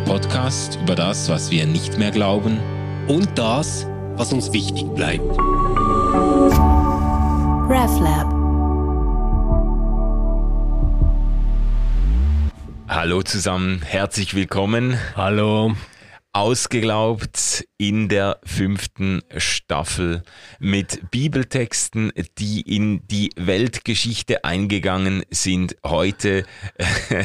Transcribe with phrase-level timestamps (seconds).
[0.00, 2.60] der Podcast über das, was wir nicht mehr glauben
[3.08, 5.38] und das, was uns wichtig bleibt.
[7.68, 8.26] RefLab.
[12.88, 14.98] Hallo zusammen, herzlich willkommen.
[15.16, 15.74] Hallo
[16.32, 20.22] ausgeglaubt in der fünften Staffel
[20.58, 26.44] mit Bibeltexten, die in die Weltgeschichte eingegangen sind heute.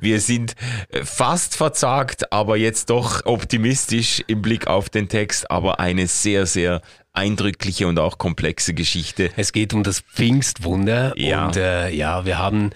[0.00, 0.54] Wir sind
[1.02, 6.80] fast verzagt, aber jetzt doch optimistisch im Blick auf den Text, aber eine sehr, sehr
[7.12, 9.30] eindrückliche und auch komplexe Geschichte.
[9.36, 11.46] Es geht um das Pfingstwunder ja.
[11.46, 12.70] und äh, ja, wir haben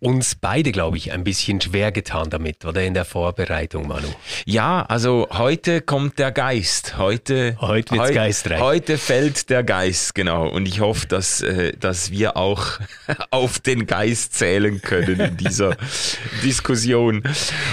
[0.00, 4.08] uns beide, glaube ich, ein bisschen schwer getan damit, oder in der Vorbereitung, Manu?
[4.44, 6.98] Ja, also heute kommt der Geist.
[6.98, 8.60] Heute, heute wird's heu, geistreich.
[8.60, 10.48] Heute fällt der Geist, genau.
[10.48, 12.78] Und ich hoffe, dass, äh, dass wir auch
[13.30, 15.76] auf den Geist zählen können in dieser
[16.44, 17.22] Diskussion.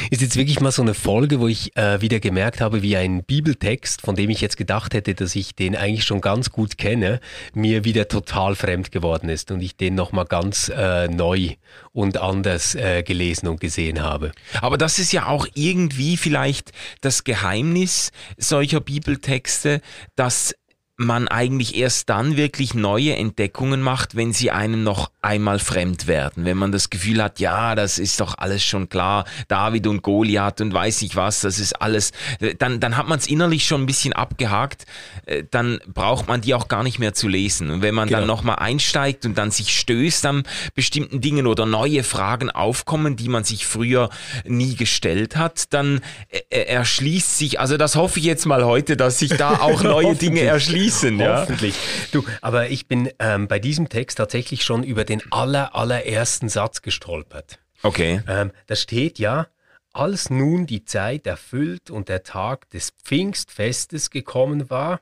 [0.09, 3.23] Ist jetzt wirklich mal so eine Folge, wo ich äh, wieder gemerkt habe, wie ein
[3.23, 7.19] Bibeltext, von dem ich jetzt gedacht hätte, dass ich den eigentlich schon ganz gut kenne,
[7.53, 11.55] mir wieder total fremd geworden ist und ich den nochmal ganz äh, neu
[11.93, 14.31] und und anders äh, gelesen und gesehen habe.
[14.61, 16.71] Aber das ist ja auch irgendwie vielleicht
[17.01, 19.81] das Geheimnis solcher Bibeltexte,
[20.15, 20.55] dass
[20.97, 26.45] man eigentlich erst dann wirklich neue Entdeckungen macht, wenn sie einem noch einmal fremd werden.
[26.45, 30.61] Wenn man das Gefühl hat, ja, das ist doch alles schon klar, David und Goliath
[30.61, 32.13] und weiß ich was, das ist alles,
[32.59, 34.85] dann, dann hat man es innerlich schon ein bisschen abgehakt,
[35.25, 37.69] äh, dann braucht man die auch gar nicht mehr zu lesen.
[37.71, 38.19] Und wenn man genau.
[38.19, 40.43] dann nochmal einsteigt und dann sich stößt an
[40.75, 44.09] bestimmten Dingen oder neue Fragen aufkommen, die man sich früher
[44.45, 45.99] nie gestellt hat, dann
[46.29, 49.83] äh, äh, erschließt sich, also das hoffe ich jetzt mal heute, dass sich da auch
[49.83, 51.41] neue Dinge erschließen fließen, ja.
[51.41, 51.75] Hoffentlich.
[52.11, 56.81] Du, aber ich bin ähm, bei diesem Text tatsächlich schon über den aller, allerersten Satz
[56.81, 57.59] gestolpert.
[57.83, 58.21] Okay.
[58.27, 59.47] Ähm, da steht ja,
[59.93, 65.01] als nun die Zeit erfüllt und der Tag des Pfingstfestes gekommen war,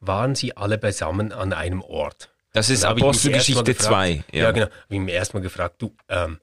[0.00, 2.30] waren sie alle beisammen an einem Ort.
[2.52, 4.24] Das ist Apostelgeschichte 2.
[4.32, 4.42] Ja.
[4.42, 4.66] ja, genau.
[4.66, 6.40] Habe ich mich erstmal gefragt, du, ähm,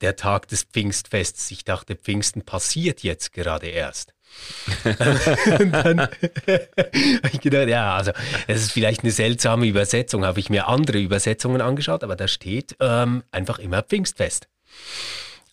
[0.00, 4.14] der Tag des Pfingstfests, ich dachte, Pfingsten passiert jetzt gerade erst.
[4.84, 6.10] und dann habe
[7.32, 8.12] ich gedacht, ja, also
[8.46, 12.76] das ist vielleicht eine seltsame Übersetzung, habe ich mir andere Übersetzungen angeschaut, aber da steht
[12.80, 14.48] ähm, einfach immer Pfingstfest.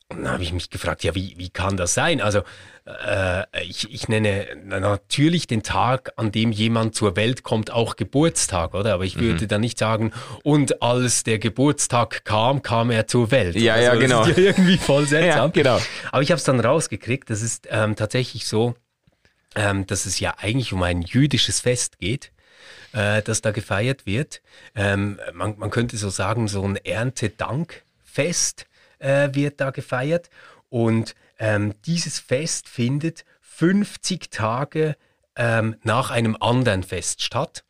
[0.09, 2.21] Und dann habe ich mich gefragt, ja, wie, wie kann das sein?
[2.21, 2.41] Also
[2.85, 8.75] äh, ich, ich nenne natürlich den Tag, an dem jemand zur Welt kommt, auch Geburtstag,
[8.75, 8.93] oder?
[8.93, 9.47] Aber ich würde mhm.
[9.47, 10.11] dann nicht sagen,
[10.43, 13.55] und als der Geburtstag kam, kam er zur Welt.
[13.55, 14.19] Ja, also, ja, genau.
[14.19, 15.47] Das ist ja irgendwie voll seltsam.
[15.47, 15.81] ja, genau.
[16.11, 18.75] Aber ich habe es dann rausgekriegt, das ist ähm, tatsächlich so,
[19.55, 22.31] ähm, dass es ja eigentlich um ein jüdisches Fest geht
[22.93, 24.41] äh, das da gefeiert wird.
[24.75, 28.65] Ähm, man, man, könnte so sagen, so ein Erntedankfest
[29.05, 30.29] äh, wird da gefeiert.
[30.69, 34.95] Und ähm, dieses Fest findet 50 Tage
[35.35, 37.63] ähm, nach einem anderen Fest statt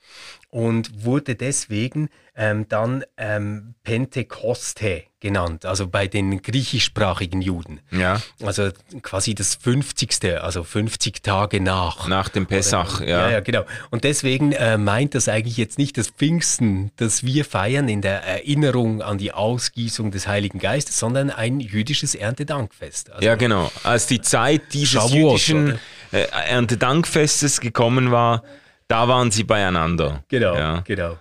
[0.56, 7.82] und wurde deswegen ähm, dann ähm, Pentekoste genannt, also bei den griechischsprachigen Juden.
[7.92, 8.22] Ja.
[8.42, 8.70] Also
[9.02, 10.42] quasi das 50.
[10.42, 12.08] also 50 Tage nach.
[12.08, 13.20] Nach dem Pessach, Oder, ja.
[13.20, 13.32] ja.
[13.32, 13.66] Ja, genau.
[13.92, 18.24] Und deswegen äh, meint das eigentlich jetzt nicht das Pfingsten, das wir feiern in der
[18.24, 23.12] Erinnerung an die Ausgießung des Heiligen Geistes, sondern ein jüdisches Erntedankfest.
[23.12, 23.70] Also ja, genau.
[23.84, 25.80] Als die Zeit dieses Shavuot, jüdischen
[26.14, 28.42] äh, Erntedankfestes gekommen war,
[28.88, 30.24] da waren sie beieinander.
[30.28, 30.82] Genau, ja.
[30.82, 31.18] genau.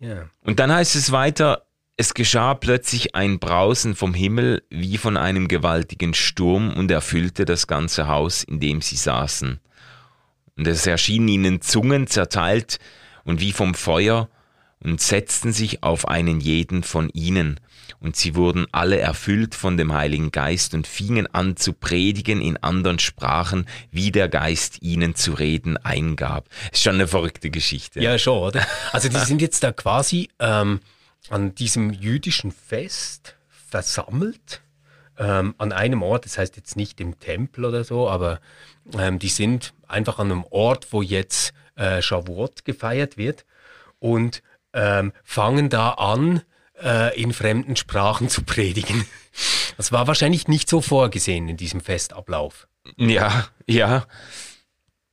[0.00, 0.28] Ja.
[0.42, 1.64] Und dann heißt es weiter,
[1.96, 7.66] es geschah plötzlich ein Brausen vom Himmel wie von einem gewaltigen Sturm und erfüllte das
[7.66, 9.58] ganze Haus, in dem sie saßen.
[10.56, 12.78] Und es erschienen ihnen Zungen zerteilt
[13.24, 14.28] und wie vom Feuer
[14.82, 17.60] und setzten sich auf einen jeden von ihnen
[18.00, 22.56] und sie wurden alle erfüllt von dem Heiligen Geist und fingen an zu predigen in
[22.58, 26.48] anderen Sprachen, wie der Geist ihnen zu reden eingab.
[26.72, 28.00] Ist schon eine verrückte Geschichte.
[28.00, 28.66] Ja, schon, oder?
[28.92, 30.80] Also die sind jetzt da quasi ähm,
[31.30, 34.62] an diesem jüdischen Fest versammelt.
[35.18, 38.40] Ähm, an einem Ort, das heißt jetzt nicht im Tempel oder so, aber
[38.96, 43.44] ähm, die sind einfach an einem Ort, wo jetzt äh, Shavuot gefeiert wird
[43.98, 44.42] und
[44.78, 46.42] ähm, fangen da an,
[46.80, 49.04] äh, in fremden Sprachen zu predigen.
[49.76, 52.68] Das war wahrscheinlich nicht so vorgesehen in diesem Festablauf.
[52.96, 54.06] Ja, ja.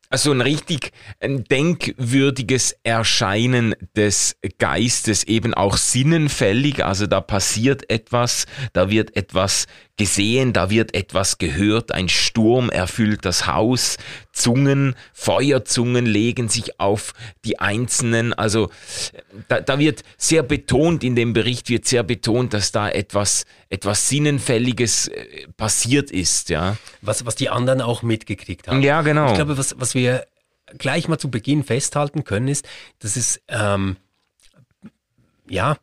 [0.09, 6.85] Also ein richtig ein denkwürdiges Erscheinen des Geistes, eben auch sinnenfällig.
[6.85, 9.65] Also da passiert etwas, da wird etwas
[9.97, 13.97] gesehen, da wird etwas gehört, ein Sturm erfüllt das Haus,
[14.33, 17.13] Zungen, Feuerzungen legen sich auf
[17.45, 18.33] die Einzelnen.
[18.33, 18.69] Also
[19.47, 24.09] da, da wird sehr betont, in dem Bericht wird sehr betont, dass da etwas, etwas
[24.09, 26.49] Sinnenfälliges äh, passiert ist.
[26.49, 26.75] Ja.
[27.01, 28.81] Was, was die anderen auch mitgekriegt haben.
[28.81, 29.29] Ja, genau.
[29.29, 30.25] Ich glaube, was, was wir
[30.77, 32.67] gleich mal zu Beginn festhalten können, ist,
[32.99, 33.95] dass es ähm,
[35.47, 35.77] ja,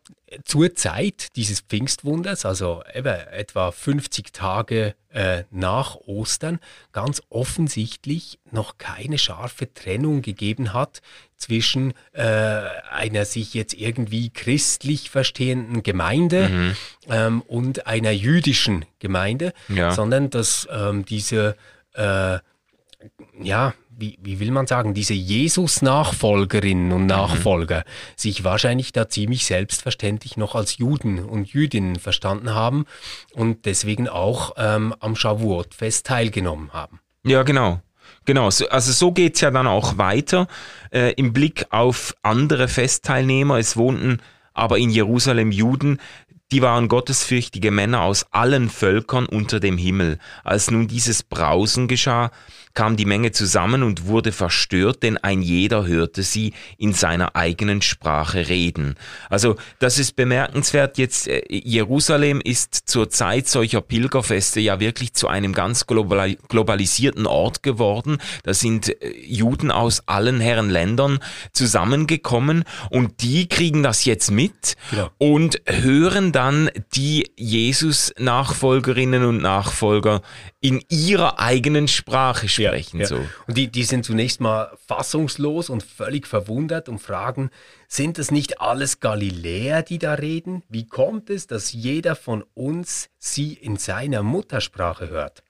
[0.44, 6.58] zur Zeit dieses Pfingstwunders, also etwa 50 Tage äh, nach Ostern,
[6.93, 11.02] ganz offensichtlich noch keine scharfe Trennung gegeben hat
[11.37, 12.23] zwischen äh,
[12.90, 16.76] einer sich jetzt irgendwie christlich verstehenden Gemeinde mhm.
[17.08, 19.93] ähm, und einer jüdischen Gemeinde, ja.
[19.93, 21.56] sondern dass ähm, diese
[21.94, 22.38] äh,
[23.40, 27.06] ja, wie, wie will man sagen, diese Jesus-Nachfolgerinnen und.
[27.12, 27.82] Nachfolger mhm.
[28.16, 32.87] sich wahrscheinlich da ziemlich selbstverständlich noch als Juden und Jüdinnen verstanden haben
[33.32, 37.00] und deswegen auch ähm, am Shavuot-Fest teilgenommen haben.
[37.25, 37.81] Ja, genau.
[38.25, 40.46] Genau, also so geht es ja dann auch weiter
[40.93, 43.58] äh, im Blick auf andere Festteilnehmer.
[43.58, 44.20] Es wohnten
[44.55, 45.98] aber in Jerusalem Juden,
[46.52, 50.19] die waren gottesfürchtige Männer aus allen Völkern unter dem Himmel.
[50.44, 52.31] Als nun dieses Brausen geschah,
[52.75, 57.82] kam die Menge zusammen und wurde verstört, denn ein jeder hörte sie in seiner eigenen
[57.82, 58.96] Sprache reden.
[59.28, 60.99] Also das ist bemerkenswert.
[60.99, 67.62] Jetzt äh, Jerusalem ist zur Zeit solcher Pilgerfeste ja wirklich zu einem ganz globalisierten Ort
[67.62, 68.19] geworden.
[68.43, 71.19] Da sind äh, Juden aus allen Herren Ländern
[71.52, 75.10] zusammengekommen und die kriegen das jetzt mit genau.
[75.19, 80.23] und hören dann die Jesus-Nachfolgerinnen und Nachfolger
[80.61, 82.97] in ihrer eigenen Sprache sprechen.
[82.97, 83.06] Ja, ja.
[83.06, 83.21] So.
[83.47, 87.50] Und die, die sind zunächst mal fassungslos und völlig verwundert und fragen,
[87.87, 90.65] sind es nicht alles Galiläer, die da reden?
[90.69, 95.44] Wie kommt es, dass jeder von uns sie in seiner Muttersprache hört?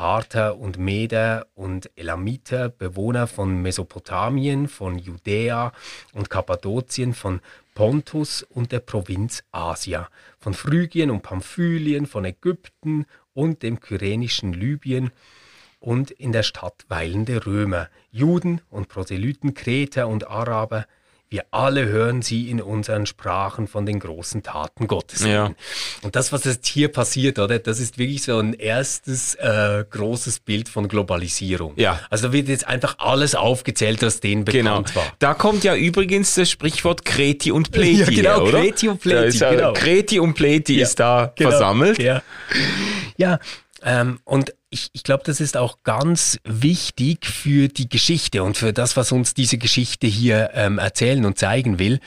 [0.00, 5.74] Parther und Meder und Elamiter, Bewohner von Mesopotamien, von Judäa
[6.14, 7.42] und Kappadokien, von
[7.74, 10.08] Pontus und der Provinz Asia,
[10.38, 13.04] von Phrygien und Pamphylien, von Ägypten
[13.34, 15.10] und dem kyrenischen Libyen
[15.80, 20.86] und in der Stadt weilende Römer, Juden und Proselyten, Kreter und Araber,
[21.30, 25.24] wir alle hören sie in unseren Sprachen von den großen Taten Gottes.
[25.24, 25.52] Ja.
[26.02, 30.40] Und das, was jetzt hier passiert, oder, das ist wirklich so ein erstes äh, großes
[30.40, 31.74] Bild von Globalisierung.
[31.76, 32.00] Ja.
[32.10, 34.96] Also da wird jetzt einfach alles aufgezählt, was denen bekannt genau.
[34.96, 35.12] war.
[35.20, 38.00] Da kommt ja übrigens das Sprichwort Kreti und Pleti.
[38.00, 38.60] Ja, genau, oder?
[38.62, 39.38] Kreti und Pleti.
[39.38, 39.72] Ja, genau.
[39.72, 42.02] Kreti und Pleti ja, ist da genau, versammelt.
[42.02, 42.22] Ja,
[43.16, 43.38] ja
[43.82, 48.72] ähm, und ich, ich glaube, das ist auch ganz wichtig für die Geschichte und für
[48.72, 52.00] das, was uns diese Geschichte hier ähm, erzählen und zeigen will,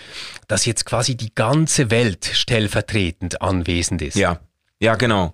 [0.47, 4.15] dass jetzt quasi die ganze Welt stellvertretend anwesend ist.
[4.15, 4.39] Ja,
[4.79, 5.33] ja, genau.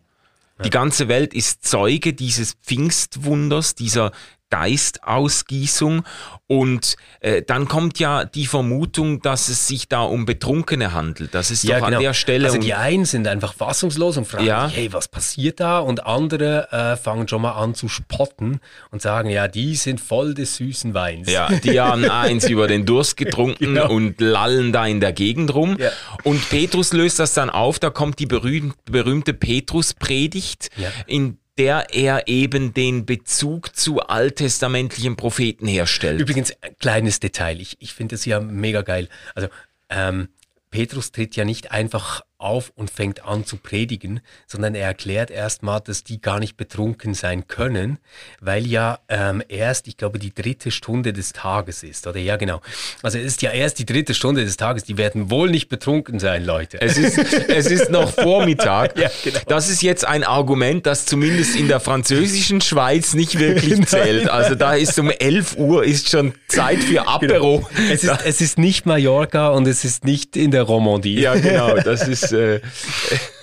[0.64, 4.12] Die ganze Welt ist Zeuge dieses Pfingstwunders, dieser
[4.50, 6.04] Geistausgießung
[6.52, 11.36] und äh, dann kommt ja die Vermutung, dass es sich da um Betrunkene handelt.
[11.36, 11.98] Das ist ja, doch genau.
[11.98, 12.48] an der Stelle.
[12.48, 14.68] Also die einen sind einfach fassungslos und fragen ja.
[14.68, 15.78] sich, hey, was passiert da?
[15.78, 20.34] Und andere äh, fangen schon mal an zu spotten und sagen, ja, die sind voll
[20.34, 21.32] des süßen Weins.
[21.32, 23.92] Ja, die haben eins über den Durst getrunken genau.
[23.92, 25.78] und lallen da in der Gegend rum.
[25.80, 25.92] Ja.
[26.24, 30.90] Und Petrus löst das dann auf, da kommt die berühmte, Petrus-Predigt, ja.
[31.06, 36.22] in der er eben den Bezug zu alttestamentlichen Propheten herstellt.
[36.22, 39.10] Übrigens, ein kleines Detail, ich, ich finde das ja mega geil.
[39.36, 39.50] Also,
[39.90, 40.30] ähm,
[40.72, 45.82] Petrus tritt ja nicht einfach auf und fängt an zu predigen, sondern er erklärt erstmal,
[45.82, 48.00] dass die gar nicht betrunken sein können,
[48.40, 52.08] weil ja ähm, erst, ich glaube, die dritte Stunde des Tages ist.
[52.08, 52.62] Oder ja, genau.
[53.04, 54.86] Also es ist ja erst die dritte Stunde des Tages.
[54.86, 56.82] Die werden wohl nicht betrunken sein, Leute.
[56.82, 58.98] Es ist, es ist noch Vormittag.
[58.98, 59.40] ja, genau.
[59.48, 64.30] Das ist jetzt ein Argument, das zumindest in der französischen Schweiz nicht wirklich zählt.
[64.30, 67.68] Also da ist um 11 Uhr ist schon Zeit für Apero.
[67.76, 67.92] Genau.
[67.92, 71.20] Es, ist, es ist nicht Mallorca und es ist nicht in der Romandie.
[71.20, 71.76] Ja, genau.
[71.76, 72.62] Das ist äh,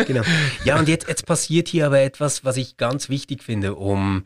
[0.07, 0.23] genau.
[0.65, 4.25] Ja, und jetzt, jetzt passiert hier aber etwas, was ich ganz wichtig finde, um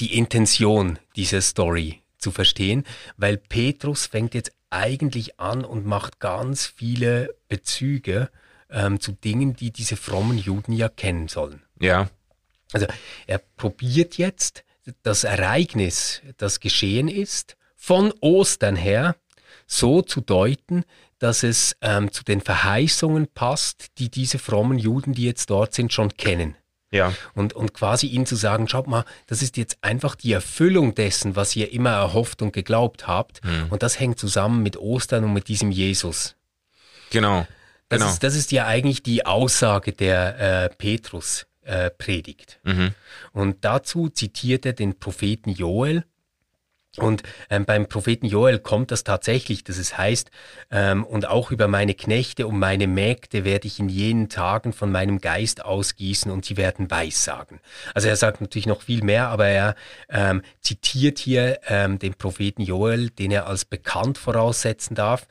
[0.00, 2.84] die Intention dieser Story zu verstehen,
[3.16, 8.30] weil Petrus fängt jetzt eigentlich an und macht ganz viele Bezüge
[8.70, 11.62] ähm, zu Dingen, die diese frommen Juden ja kennen sollen.
[11.78, 12.08] Ja.
[12.72, 12.86] Also
[13.26, 14.64] er probiert jetzt
[15.02, 19.16] das Ereignis, das geschehen ist, von Ostern her
[19.66, 20.84] so zu deuten,
[21.22, 25.92] dass es ähm, zu den Verheißungen passt, die diese frommen Juden, die jetzt dort sind,
[25.92, 26.56] schon kennen.
[26.90, 27.14] Ja.
[27.34, 31.36] Und, und quasi ihnen zu sagen, schaut mal, das ist jetzt einfach die Erfüllung dessen,
[31.36, 33.42] was ihr immer erhofft und geglaubt habt.
[33.44, 33.66] Mhm.
[33.70, 36.36] Und das hängt zusammen mit Ostern und mit diesem Jesus.
[37.10, 37.46] Genau.
[37.88, 38.10] Das, genau.
[38.10, 42.58] ist, das ist ja eigentlich die Aussage der äh, Petrus äh, predigt.
[42.64, 42.94] Mhm.
[43.32, 46.04] Und dazu zitiert er den Propheten Joel
[46.98, 50.30] und ähm, beim Propheten Joel kommt das tatsächlich, dass es heißt,
[50.70, 54.92] ähm, und auch über meine Knechte und meine Mägde werde ich in jenen Tagen von
[54.92, 57.60] meinem Geist ausgießen und sie werden Weissagen.
[57.94, 59.74] Also er sagt natürlich noch viel mehr, aber er
[60.10, 65.26] ähm, zitiert hier ähm, den Propheten Joel, den er als bekannt voraussetzen darf.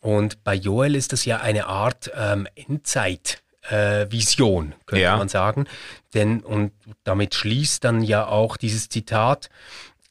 [0.00, 3.42] Und bei Joel ist das ja eine Art ähm, Endzeit.
[3.70, 5.16] Äh, Vision, könnte ja.
[5.16, 5.66] man sagen.
[6.12, 9.48] Denn, und damit schließt dann ja auch dieses Zitat,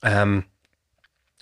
[0.02, 0.46] ähm,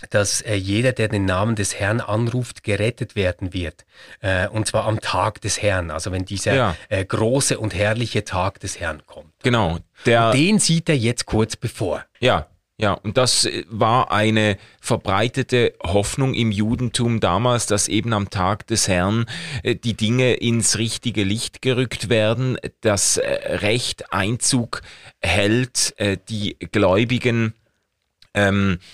[0.10, 3.86] dass äh, jeder, der den Namen des Herrn anruft, gerettet werden wird.
[4.20, 6.75] Äh, und zwar am Tag des Herrn, also wenn dieser ja.
[6.89, 9.31] äh, große und herrliche Tag des Herrn kommt.
[9.43, 9.79] Genau.
[10.05, 12.03] Der, den sieht er jetzt kurz bevor.
[12.20, 12.48] Ja,
[12.81, 18.65] ja, und das äh, war eine verbreitete Hoffnung im Judentum damals, dass eben am Tag
[18.65, 19.27] des Herrn
[19.62, 24.81] äh, die Dinge ins richtige Licht gerückt werden, das äh, Recht Einzug
[25.22, 25.93] hält,
[26.29, 27.53] die Gläubigen
[28.34, 28.86] ähm, äh,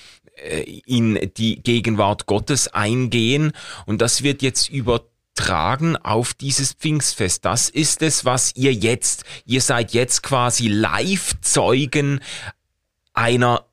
[0.85, 3.53] in die Gegenwart Gottes eingehen
[3.85, 7.43] und das wird jetzt übertragen auf dieses Pfingstfest.
[7.45, 12.19] Das ist es, was ihr jetzt, ihr seid jetzt quasi Live-Zeugen
[13.13, 13.65] einer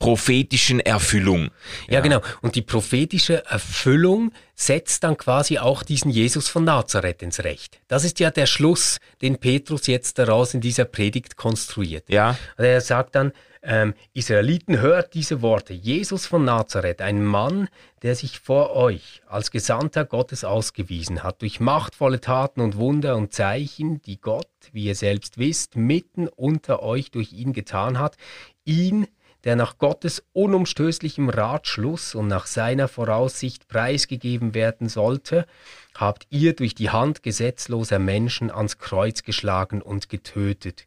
[0.00, 1.50] prophetischen Erfüllung.
[1.86, 1.94] Ja.
[1.94, 2.20] ja, genau.
[2.40, 7.80] Und die prophetische Erfüllung setzt dann quasi auch diesen Jesus von Nazareth ins Recht.
[7.86, 12.08] Das ist ja der Schluss, den Petrus jetzt daraus in dieser Predigt konstruiert.
[12.08, 12.36] Ja.
[12.56, 15.74] Also er sagt dann, ähm, Israeliten, hört diese Worte.
[15.74, 17.68] Jesus von Nazareth, ein Mann,
[18.02, 23.34] der sich vor euch als Gesandter Gottes ausgewiesen hat, durch machtvolle Taten und Wunder und
[23.34, 28.16] Zeichen, die Gott, wie ihr selbst wisst, mitten unter euch durch ihn getan hat,
[28.64, 29.06] ihn,
[29.44, 35.46] der nach Gottes unumstößlichem Ratschluss und nach seiner Voraussicht preisgegeben werden sollte,
[35.94, 40.84] habt ihr durch die Hand gesetzloser Menschen ans Kreuz geschlagen und getötet.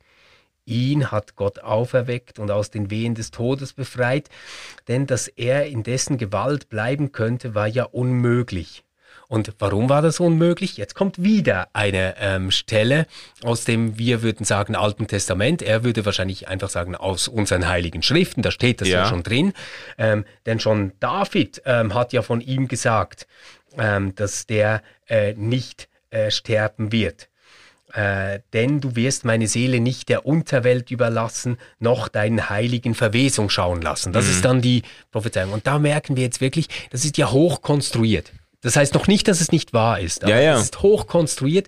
[0.65, 4.29] Ihn hat Gott auferweckt und aus den Wehen des Todes befreit,
[4.87, 8.83] denn dass er in dessen Gewalt bleiben könnte, war ja unmöglich.
[9.27, 10.77] Und warum war das unmöglich?
[10.77, 13.07] Jetzt kommt wieder eine ähm, Stelle
[13.43, 15.61] aus dem, wir würden sagen, Alten Testament.
[15.61, 19.23] Er würde wahrscheinlich einfach sagen, aus unseren heiligen Schriften, da steht das ja, ja schon
[19.23, 19.53] drin.
[19.97, 23.27] Ähm, denn schon David ähm, hat ja von ihm gesagt,
[23.77, 27.27] ähm, dass der äh, nicht äh, sterben wird
[27.93, 33.81] äh, denn du wirst meine Seele nicht der Unterwelt überlassen, noch deinen heiligen Verwesung schauen
[33.81, 34.13] lassen.
[34.13, 34.31] Das mhm.
[34.31, 34.81] ist dann die
[35.11, 35.53] Prophezeiung.
[35.53, 38.31] Und da merken wir jetzt wirklich, das ist ja hochkonstruiert.
[38.61, 40.55] Das heißt noch nicht, dass es nicht wahr ist, aber ja, ja.
[40.55, 41.67] es ist hochkonstruiert.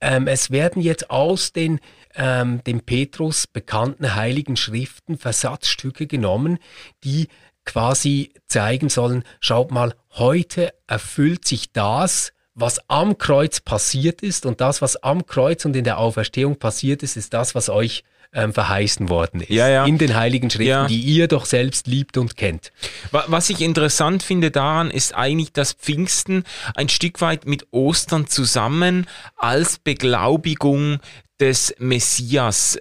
[0.00, 1.80] Ähm, es werden jetzt aus den
[2.16, 6.58] ähm, dem Petrus bekannten heiligen Schriften Versatzstücke genommen,
[7.02, 7.28] die
[7.64, 14.60] quasi zeigen sollen, schaut mal, heute erfüllt sich das, was am Kreuz passiert ist und
[14.60, 18.52] das, was am Kreuz und in der Auferstehung passiert ist, ist das, was euch ähm,
[18.52, 19.50] verheißen worden ist.
[19.50, 19.84] Ja, ja.
[19.86, 20.86] In den Heiligen Schriften, ja.
[20.86, 22.72] die ihr doch selbst liebt und kennt.
[23.10, 26.44] Was ich interessant finde daran, ist eigentlich, dass Pfingsten
[26.74, 29.06] ein Stück weit mit Ostern zusammen
[29.36, 30.98] als Beglaubigung
[31.40, 32.78] des Messias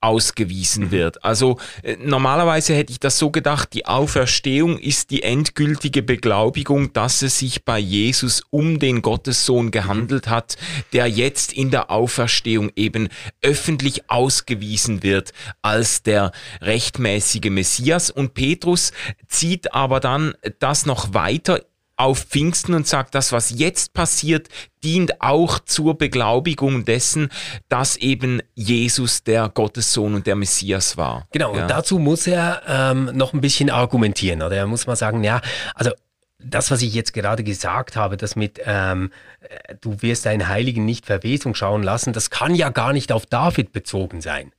[0.00, 0.90] ausgewiesen mhm.
[0.90, 1.24] wird.
[1.24, 7.22] Also äh, normalerweise hätte ich das so gedacht, die Auferstehung ist die endgültige Beglaubigung, dass
[7.22, 10.56] es sich bei Jesus um den Gottessohn gehandelt hat,
[10.92, 13.08] der jetzt in der Auferstehung eben
[13.42, 18.10] öffentlich ausgewiesen wird als der rechtmäßige Messias.
[18.10, 18.92] Und Petrus
[19.28, 21.60] zieht aber dann das noch weiter
[22.00, 24.48] auf Pfingsten und sagt, das, was jetzt passiert,
[24.82, 27.28] dient auch zur Beglaubigung dessen,
[27.68, 31.26] dass eben Jesus der Gottessohn und der Messias war.
[31.32, 31.62] Genau, ja.
[31.62, 34.40] und dazu muss er ähm, noch ein bisschen argumentieren.
[34.40, 35.42] Oder er muss mal sagen, ja,
[35.74, 35.90] also
[36.38, 40.86] das, was ich jetzt gerade gesagt habe, das mit ähm, äh, du wirst deinen Heiligen
[40.86, 44.52] nicht Verwesung schauen lassen, das kann ja gar nicht auf David bezogen sein.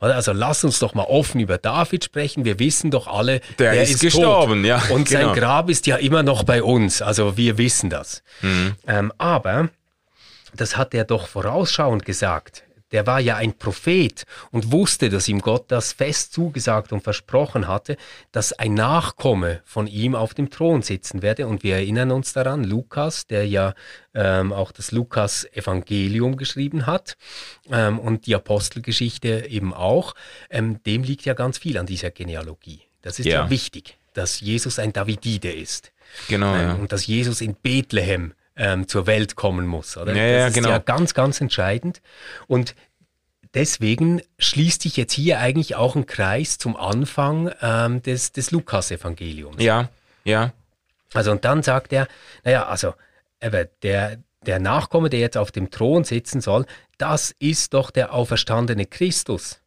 [0.00, 2.44] Also lass uns doch mal offen über David sprechen.
[2.44, 4.66] Wir wissen doch alle, der, der ist, ist, gestorben, tot.
[4.66, 4.82] ja.
[4.90, 5.32] Und genau.
[5.32, 7.02] sein Grab ist ja immer noch bei uns.
[7.02, 8.22] Also wir wissen das.
[8.42, 8.74] Mhm.
[8.86, 9.70] Ähm, aber
[10.54, 12.63] das hat er doch vorausschauend gesagt
[12.94, 17.66] der war ja ein Prophet und wusste, dass ihm Gott das fest zugesagt und versprochen
[17.66, 17.96] hatte,
[18.30, 21.48] dass ein Nachkomme von ihm auf dem Thron sitzen werde.
[21.48, 23.74] Und wir erinnern uns daran, Lukas, der ja
[24.14, 27.16] ähm, auch das Lukas-Evangelium geschrieben hat
[27.68, 30.14] ähm, und die Apostelgeschichte eben auch,
[30.48, 32.82] ähm, dem liegt ja ganz viel an dieser Genealogie.
[33.02, 35.90] Das ist ja, ja wichtig, dass Jesus ein Davidide ist.
[36.28, 36.54] Genau.
[36.54, 36.74] Ähm, ja.
[36.74, 39.96] Und dass Jesus in Bethlehem ähm, zur Welt kommen muss.
[39.96, 40.14] Oder?
[40.14, 40.70] Ja, das ist genau.
[40.70, 42.00] ja ganz, ganz entscheidend.
[42.46, 42.74] Und
[43.54, 49.62] deswegen schließt sich jetzt hier eigentlich auch ein Kreis zum Anfang ähm, des, des Lukas-Evangeliums.
[49.62, 49.88] Ja,
[50.24, 50.52] ja.
[51.12, 52.08] Also und dann sagt er,
[52.42, 52.94] naja, also
[53.82, 56.66] der, der Nachkomme, der jetzt auf dem Thron sitzen soll,
[56.98, 59.60] das ist doch der auferstandene Christus.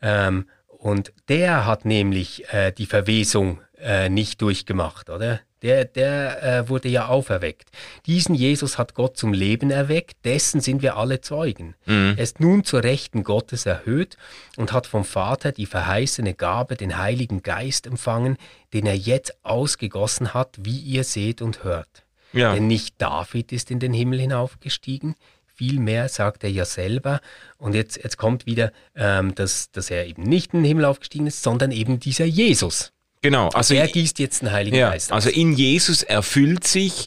[0.00, 5.40] Ähm, und der hat nämlich äh, die Verwesung äh, nicht durchgemacht, oder?
[5.62, 7.70] Der, der äh, wurde ja auferweckt.
[8.06, 11.74] Diesen Jesus hat Gott zum Leben erweckt, dessen sind wir alle Zeugen.
[11.86, 12.14] Mhm.
[12.16, 14.16] Er ist nun zur Rechten Gottes erhöht
[14.56, 18.36] und hat vom Vater die verheißene Gabe, den Heiligen Geist empfangen,
[18.72, 22.04] den er jetzt ausgegossen hat, wie ihr seht und hört.
[22.32, 22.54] Ja.
[22.54, 25.16] Denn nicht David ist in den Himmel hinaufgestiegen,
[25.58, 27.20] vielmehr sagt er ja selber.
[27.56, 31.26] Und jetzt, jetzt kommt wieder, ähm, dass, dass er eben nicht in den Himmel aufgestiegen
[31.26, 32.92] ist, sondern eben dieser Jesus.
[33.22, 33.48] Genau.
[33.50, 35.12] Also er gießt jetzt den Heiligen ja, Geist.
[35.12, 37.06] Also in Jesus erfüllt sich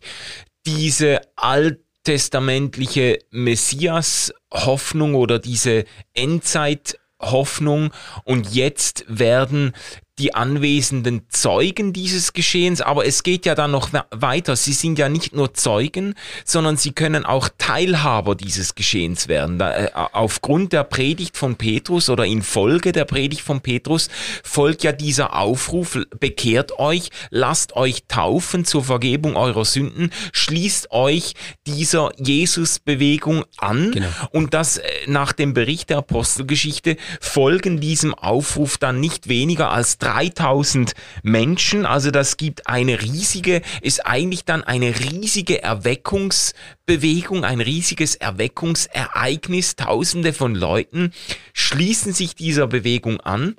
[0.66, 7.92] diese alttestamentliche Messias-Hoffnung oder diese Endzeit-Hoffnung
[8.26, 9.74] und jetzt werden
[10.22, 14.56] die anwesenden Zeugen dieses Geschehens, aber es geht ja dann noch weiter.
[14.56, 16.14] Sie sind ja nicht nur Zeugen,
[16.46, 19.60] sondern sie können auch Teilhaber dieses Geschehens werden.
[19.60, 24.10] Äh, aufgrund der Predigt von Petrus oder in Folge der Predigt von Petrus
[24.44, 31.34] folgt ja dieser Aufruf, bekehrt euch, lasst euch taufen zur Vergebung eurer Sünden, schließt euch
[31.66, 34.08] dieser Jesus-Bewegung an genau.
[34.32, 39.98] und das äh, nach dem Bericht der Apostelgeschichte folgen diesem Aufruf dann nicht weniger als
[40.12, 41.86] 3000 Menschen.
[41.86, 49.76] Also das gibt eine riesige, ist eigentlich dann eine riesige Erweckungsbewegung, ein riesiges Erweckungsereignis.
[49.76, 51.14] Tausende von Leuten
[51.54, 53.56] schließen sich dieser Bewegung an.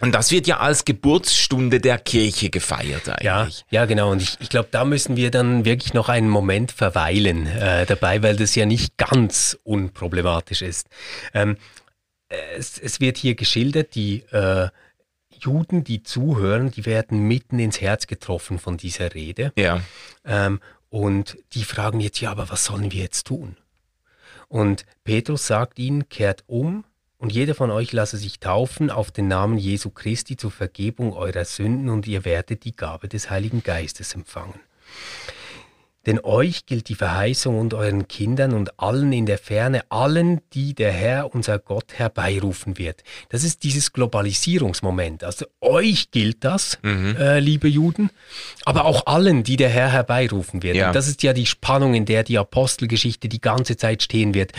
[0.00, 3.24] Und das wird ja als Geburtsstunde der Kirche gefeiert eigentlich.
[3.24, 4.10] Ja, ja genau.
[4.10, 8.22] Und ich, ich glaube, da müssen wir dann wirklich noch einen Moment verweilen äh, dabei,
[8.22, 10.86] weil das ja nicht ganz unproblematisch ist.
[11.34, 11.56] Ähm,
[12.56, 14.68] es, es, wird hier geschildert, die äh,
[15.42, 19.52] Juden, die zuhören, die werden mitten ins Herz getroffen von dieser Rede.
[19.56, 19.80] Ja.
[20.24, 23.56] Ähm, und die fragen jetzt, ja, aber was sollen wir jetzt tun?
[24.48, 26.84] Und Petrus sagt ihnen, kehrt um
[27.16, 31.44] und jeder von euch lasse sich taufen auf den Namen Jesu Christi zur Vergebung eurer
[31.44, 34.60] Sünden und ihr werdet die Gabe des Heiligen Geistes empfangen.
[36.06, 40.74] Denn euch gilt die Verheißung und euren Kindern und allen in der Ferne, allen, die
[40.74, 43.04] der Herr, unser Gott, herbeirufen wird.
[43.28, 45.22] Das ist dieses Globalisierungsmoment.
[45.22, 47.16] Also euch gilt das, mhm.
[47.16, 48.10] äh, liebe Juden,
[48.64, 50.76] aber auch allen, die der Herr herbeirufen wird.
[50.76, 50.88] Ja.
[50.88, 54.52] Und das ist ja die Spannung, in der die Apostelgeschichte die ganze Zeit stehen wird.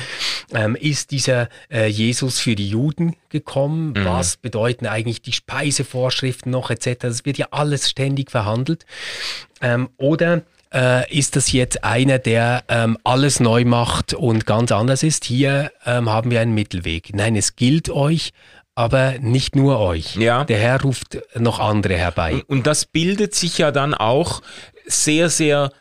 [0.54, 3.94] Ähm, ist dieser äh, Jesus für die Juden gekommen?
[3.94, 4.06] Mhm.
[4.06, 7.00] Was bedeuten eigentlich die Speisevorschriften noch etc.?
[7.00, 8.86] Das wird ja alles ständig verhandelt.
[9.62, 15.04] Ähm, oder äh, ist das jetzt einer, der ähm, alles neu macht und ganz anders
[15.04, 15.26] ist.
[15.26, 17.16] Hier ähm, haben wir einen Mittelweg.
[17.16, 18.32] Nein, es gilt euch,
[18.76, 20.16] aber nicht nur euch.
[20.16, 20.44] Ja.
[20.46, 22.34] Der Herr ruft noch andere herbei.
[22.34, 24.42] Und, und das bildet sich ja dann auch
[24.86, 25.72] sehr, sehr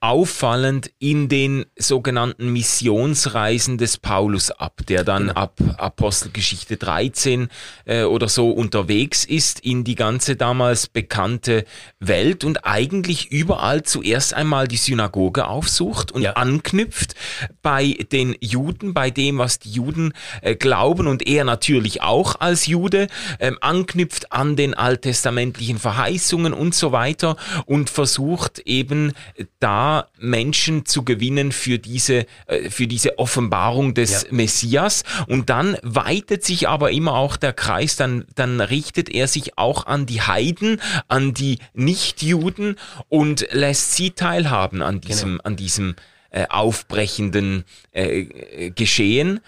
[0.00, 5.40] auffallend in den sogenannten Missionsreisen des Paulus ab, der dann genau.
[5.40, 7.48] ab Apostelgeschichte 13
[7.84, 11.64] äh, oder so unterwegs ist in die ganze damals bekannte
[11.98, 16.34] Welt und eigentlich überall zuerst einmal die Synagoge aufsucht und ja.
[16.34, 17.16] anknüpft
[17.62, 22.66] bei den Juden, bei dem, was die Juden äh, glauben und er natürlich auch als
[22.66, 23.08] Jude,
[23.40, 29.12] äh, anknüpft an den alttestamentlichen Verheißungen und so weiter und versucht eben
[29.58, 29.87] da
[30.18, 34.28] Menschen zu gewinnen für diese, äh, für diese Offenbarung des ja.
[34.30, 35.04] Messias.
[35.26, 39.86] Und dann weitet sich aber immer auch der Kreis, dann, dann richtet er sich auch
[39.86, 42.76] an die Heiden, an die Nichtjuden
[43.08, 45.42] und lässt sie teilhaben an diesem, genau.
[45.44, 45.94] an diesem
[46.30, 49.40] äh, aufbrechenden äh, Geschehen.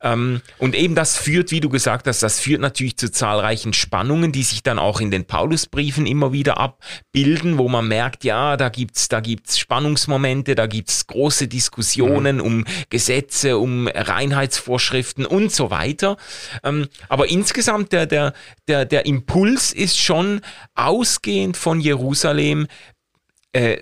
[0.00, 4.32] Ähm, und eben das führt, wie du gesagt hast, das führt natürlich zu zahlreichen Spannungen,
[4.32, 8.68] die sich dann auch in den Paulusbriefen immer wieder abbilden, wo man merkt, ja, da
[8.68, 12.42] gibt's, da gibt's Spannungsmomente, da gibt's große Diskussionen mhm.
[12.42, 16.16] um Gesetze, um Reinheitsvorschriften und so weiter.
[16.62, 18.32] Ähm, aber insgesamt der, der,
[18.68, 20.40] der, der Impuls ist schon
[20.74, 22.66] ausgehend von Jerusalem,
[23.52, 23.78] äh,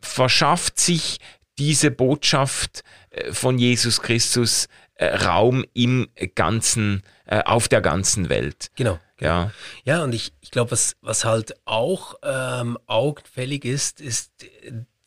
[0.00, 1.18] verschafft sich
[1.58, 4.68] diese Botschaft äh, von Jesus Christus
[5.00, 8.70] Raum im ganzen, äh, auf der ganzen Welt.
[8.76, 8.98] Genau.
[9.16, 9.32] genau.
[9.32, 9.52] Ja.
[9.84, 14.30] ja, und ich, ich glaube, was, was halt auch ähm, augenfällig ist, ist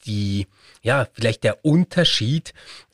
[0.05, 0.47] die,
[0.81, 2.53] ja, vielleicht der Unterschied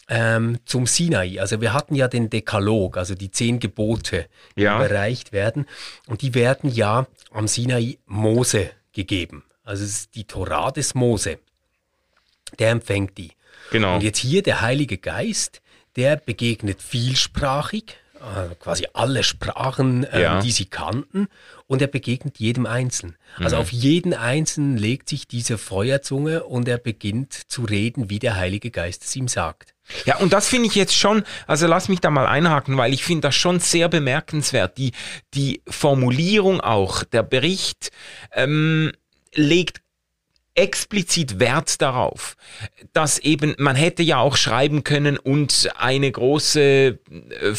[0.09, 1.39] ähm, zum Sinai.
[1.39, 4.77] Also wir hatten ja den Dekalog, also die zehn Gebote, die ja.
[4.77, 5.65] überreicht werden.
[6.07, 9.43] Und die werden ja am Sinai Mose gegeben.
[9.63, 11.39] Also es ist die Torah des Mose.
[12.59, 13.31] Der empfängt die.
[13.71, 13.95] Genau.
[13.95, 15.61] Und jetzt hier der Heilige Geist,
[15.95, 20.39] der begegnet vielsprachig äh, quasi alle Sprachen, äh, ja.
[20.39, 21.27] die sie kannten,
[21.67, 23.17] und er begegnet jedem Einzelnen.
[23.37, 23.61] Also mhm.
[23.61, 28.71] auf jeden Einzelnen legt sich diese Feuerzunge und er beginnt zu reden, wie der Heilige
[28.71, 29.73] Geist es ihm sagt.
[30.05, 33.03] Ja, und das finde ich jetzt schon, also lass mich da mal einhaken, weil ich
[33.03, 34.77] finde das schon sehr bemerkenswert.
[34.77, 34.93] Die,
[35.33, 37.91] die Formulierung auch, der Bericht
[38.31, 38.93] ähm,
[39.35, 39.82] legt
[40.55, 42.35] explizit Wert darauf,
[42.93, 47.53] dass eben, man hätte ja auch schreiben können und eine große äh,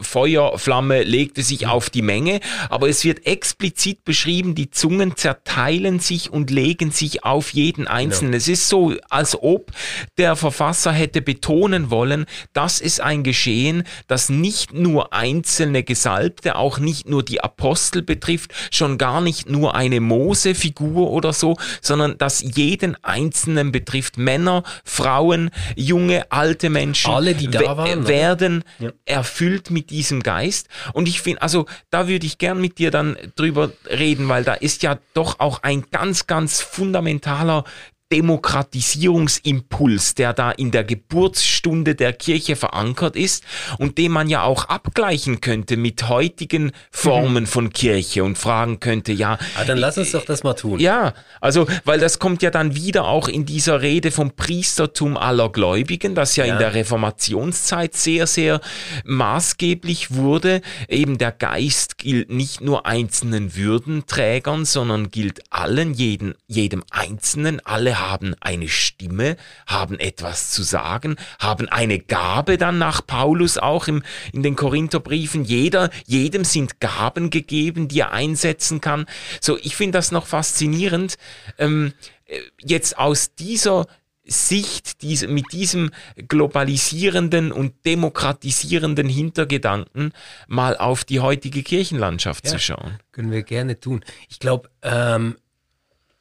[0.00, 6.30] Feuerflamme legte sich auf die Menge, aber es wird explizit beschrieben, die Zungen zerteilen sich
[6.30, 8.32] und legen sich auf jeden Einzelnen.
[8.32, 8.38] Genau.
[8.38, 9.72] Es ist so, als ob
[10.18, 16.78] der Verfasser hätte betonen wollen, das ist ein Geschehen, das nicht nur einzelne Gesalbte, auch
[16.78, 22.40] nicht nur die Apostel betrifft, schon gar nicht nur eine Mose-Figur oder so, sondern das
[22.40, 24.18] jeden Einzelnen betrifft.
[24.18, 27.12] Männer, Frauen, junge, alte Menschen.
[27.12, 28.06] Alle, die da waren.
[28.06, 28.90] Werden ja.
[29.04, 30.68] erfüllt mit mit diesem Geist.
[30.92, 34.52] Und ich finde, also da würde ich gern mit dir dann drüber reden, weil da
[34.52, 37.64] ist ja doch auch ein ganz, ganz fundamentaler
[38.12, 43.44] Demokratisierungsimpuls, der da in der Geburtsstunde der Kirche verankert ist
[43.78, 47.48] und den man ja auch abgleichen könnte mit heutigen Formen mhm.
[47.48, 49.38] von Kirche und fragen könnte, ja.
[49.56, 50.80] Ah, dann lass uns doch das mal tun.
[50.80, 55.50] Ja, also, weil das kommt ja dann wieder auch in dieser Rede vom Priestertum aller
[55.50, 56.54] Gläubigen, das ja, ja.
[56.54, 58.60] in der Reformationszeit sehr, sehr
[59.04, 60.62] maßgeblich wurde.
[60.88, 67.99] Eben der Geist gilt nicht nur einzelnen Würdenträgern, sondern gilt allen, jeden, jedem Einzelnen, alle
[68.00, 69.36] haben eine Stimme,
[69.66, 75.44] haben etwas zu sagen, haben eine Gabe dann nach Paulus auch im, in den Korintherbriefen.
[75.44, 79.06] Jeder, jedem sind Gaben gegeben, die er einsetzen kann.
[79.40, 81.16] So, ich finde das noch faszinierend.
[81.58, 81.92] Ähm,
[82.26, 83.86] äh, jetzt aus dieser
[84.24, 85.90] Sicht, diese, mit diesem
[86.28, 90.12] globalisierenden und demokratisierenden Hintergedanken
[90.46, 92.98] mal auf die heutige Kirchenlandschaft ja, zu schauen.
[93.10, 94.04] Können wir gerne tun.
[94.28, 95.36] Ich glaube, ähm,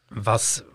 [0.09, 0.65] was,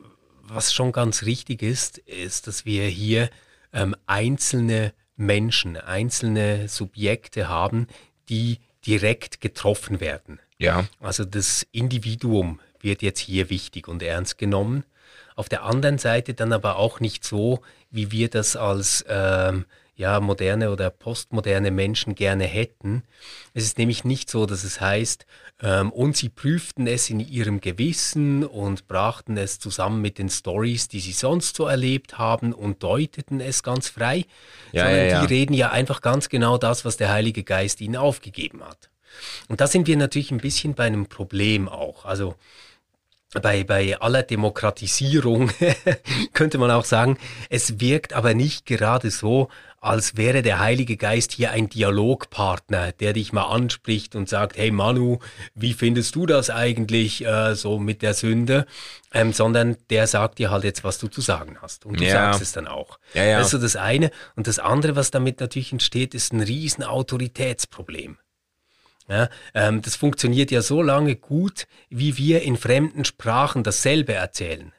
[0.49, 3.31] was schon ganz richtig ist, ist, dass wir hier
[3.73, 7.87] ähm, einzelne Menschen, einzelne Subjekte haben,
[8.29, 10.41] die direkt getroffen werden.
[10.59, 10.87] Ja.
[11.01, 14.85] Also das Individuum wird jetzt hier wichtig und ernst genommen.
[15.37, 19.65] Auf der anderen Seite dann aber auch nicht so, wie wir das als ähm,
[19.97, 23.05] ja, moderne oder postmoderne Menschen gerne hätten.
[23.53, 25.27] Es ist nämlich nicht so, dass es heißt,
[25.65, 30.89] ähm, und sie prüften es in ihrem Gewissen und brachten es zusammen mit den Stories,
[30.89, 34.27] die sie sonst so erlebt haben und deuteten es ganz frei,
[34.73, 35.21] ja, sondern ja, ja.
[35.23, 38.91] die reden ja einfach ganz genau das, was der Heilige Geist ihnen aufgegeben hat.
[39.49, 42.05] Und da sind wir natürlich ein bisschen bei einem Problem auch.
[42.05, 42.35] Also
[43.41, 45.51] bei, bei aller Demokratisierung
[46.35, 47.17] könnte man auch sagen,
[47.49, 49.49] es wirkt aber nicht gerade so,
[49.85, 54.71] als wäre der Heilige Geist hier ein Dialogpartner, der dich mal anspricht und sagt, hey
[54.71, 55.19] Manu,
[55.55, 58.65] wie findest du das eigentlich äh, so mit der Sünde?
[59.13, 61.85] Ähm, sondern der sagt dir halt jetzt, was du zu sagen hast.
[61.85, 62.13] Und du ja.
[62.13, 62.99] sagst es dann auch.
[63.13, 63.39] Ja, ja.
[63.39, 64.11] Das ist so das eine.
[64.37, 68.17] Und das andere, was damit natürlich entsteht, ist ein riesen Autoritätsproblem.
[69.07, 74.73] Ja, ähm, das funktioniert ja so lange gut, wie wir in fremden Sprachen dasselbe erzählen.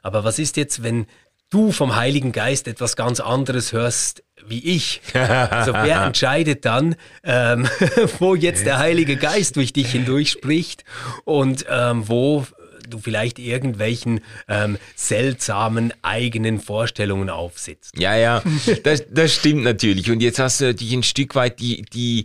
[0.00, 1.06] Aber was ist jetzt, wenn
[1.50, 5.00] du vom Heiligen Geist etwas ganz anderes hörst wie ich.
[5.14, 7.68] Also wer entscheidet dann, ähm,
[8.18, 10.84] wo jetzt der Heilige Geist durch dich hindurch spricht
[11.24, 12.46] und ähm, wo
[12.88, 17.98] du vielleicht irgendwelchen ähm, seltsamen eigenen Vorstellungen aufsitzt.
[17.98, 18.42] Ja, ja,
[18.82, 20.10] das, das stimmt natürlich.
[20.10, 22.24] Und jetzt hast du natürlich ein Stück weit die, die,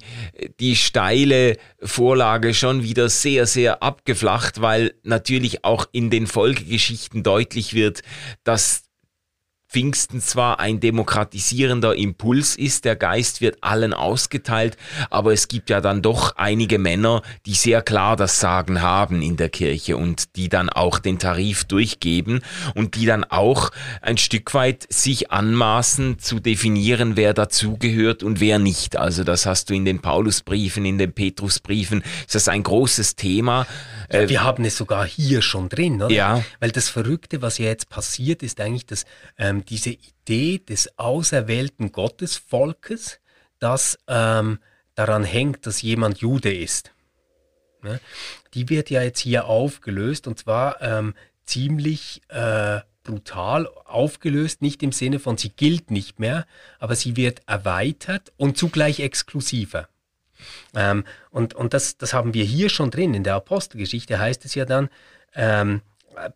[0.62, 7.74] die steile Vorlage schon wieder sehr, sehr abgeflacht, weil natürlich auch in den Folgegeschichten deutlich
[7.74, 8.02] wird,
[8.46, 8.84] dass
[9.74, 14.78] Pfingsten zwar ein demokratisierender Impuls ist, der Geist wird allen ausgeteilt,
[15.10, 19.36] aber es gibt ja dann doch einige Männer, die sehr klar das Sagen haben in
[19.36, 22.42] der Kirche und die dann auch den Tarif durchgeben
[22.76, 23.72] und die dann auch
[24.04, 28.96] ein Stück weit sich anmaßen zu definieren, wer dazugehört und wer nicht.
[28.96, 33.66] Also das hast du in den Paulusbriefen, in den Petrusbriefen, ist das ein großes Thema.
[34.12, 36.14] Ja, wir haben es sogar hier schon drin, oder?
[36.14, 36.44] Ja.
[36.60, 39.06] Weil das Verrückte, was ja jetzt passiert, ist eigentlich, dass
[39.40, 43.20] ähm, diese Idee des auserwählten Gottesvolkes,
[43.60, 44.60] das ähm,
[44.96, 46.92] daran hängt, dass jemand Jude ist,
[47.82, 48.00] ne?
[48.54, 51.14] die wird ja jetzt hier aufgelöst und zwar ähm,
[51.46, 56.46] ziemlich äh, brutal aufgelöst, nicht im Sinne von sie gilt nicht mehr,
[56.80, 59.90] aber sie wird erweitert und zugleich exklusiver.
[60.76, 63.14] Ähm, und und das, das haben wir hier schon drin.
[63.14, 64.90] In der Apostelgeschichte heißt es ja dann,
[65.36, 65.82] ähm,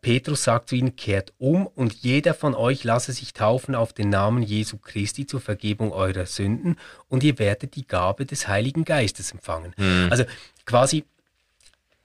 [0.02, 4.10] Petrus sagt zu ihnen, kehrt um und jeder von euch lasse sich taufen auf den
[4.10, 9.32] Namen Jesu Christi zur Vergebung eurer Sünden und ihr werdet die Gabe des Heiligen Geistes
[9.32, 9.74] empfangen.
[9.78, 10.08] Mhm.
[10.10, 10.24] Also
[10.66, 11.06] quasi,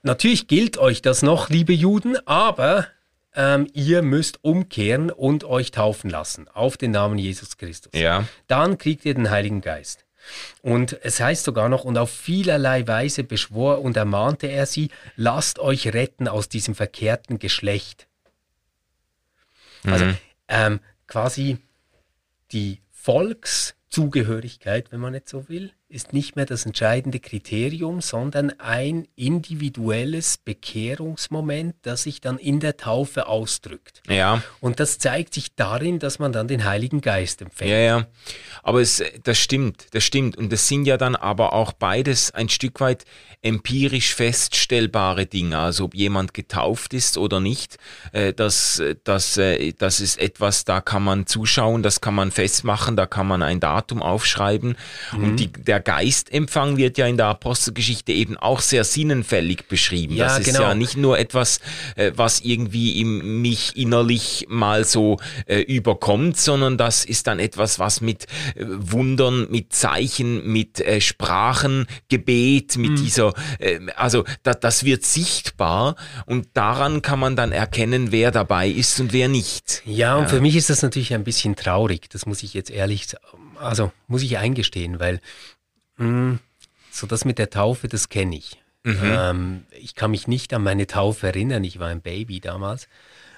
[0.02, 2.86] natürlich gilt euch das noch, liebe Juden, aber
[3.34, 7.92] ähm, ihr müsst umkehren und euch taufen lassen auf den Namen Jesus Christus.
[7.94, 8.24] Ja.
[8.46, 10.04] Dann kriegt ihr den Heiligen Geist.
[10.62, 15.58] Und es heißt sogar noch, und auf vielerlei Weise beschwor und ermahnte er sie, lasst
[15.58, 18.06] euch retten aus diesem verkehrten Geschlecht.
[19.84, 20.10] Also, mhm.
[20.10, 21.58] Also ähm, quasi
[22.52, 29.06] die Volkszugehörigkeit, wenn man nicht so will, ist nicht mehr das entscheidende Kriterium, sondern ein
[29.14, 34.02] individuelles Bekehrungsmoment, das sich dann in der Taufe ausdrückt.
[34.08, 34.42] Ja.
[34.60, 37.70] Und das zeigt sich darin, dass man dann den Heiligen Geist empfängt.
[37.70, 38.06] Ja, ja.
[38.62, 40.38] Aber es, das stimmt, das stimmt.
[40.38, 43.04] Und das sind ja dann aber auch beides ein Stück weit
[43.42, 45.58] empirisch feststellbare Dinge.
[45.58, 47.76] Also ob jemand getauft ist oder nicht,
[48.12, 52.96] äh, das, das, äh, das ist etwas, da kann man zuschauen, das kann man festmachen,
[52.96, 54.76] da kann man ein Datum aufschreiben.
[55.12, 55.24] Mhm.
[55.24, 60.14] Und die, der Geistempfang wird ja in der Apostelgeschichte eben auch sehr sinnenfällig beschrieben.
[60.14, 60.62] Ja, das ist genau.
[60.62, 61.60] ja nicht nur etwas,
[61.96, 67.78] äh, was irgendwie im, mich innerlich mal so äh, überkommt, sondern das ist dann etwas,
[67.78, 72.96] was mit äh, Wundern, mit Zeichen, mit äh, Sprachen, Gebet, mit mhm.
[72.96, 78.68] dieser, äh, also da, das wird sichtbar und daran kann man dann erkennen, wer dabei
[78.68, 79.82] ist und wer nicht.
[79.84, 80.28] Ja, und ja.
[80.28, 83.06] für mich ist das natürlich ein bisschen traurig, das muss ich jetzt ehrlich,
[83.58, 85.20] also muss ich eingestehen, weil
[86.90, 88.62] So das mit der Taufe, das kenne ich.
[88.84, 88.98] Mhm.
[89.02, 92.88] Ähm, ich kann mich nicht an meine Taufe erinnern, ich war ein Baby damals.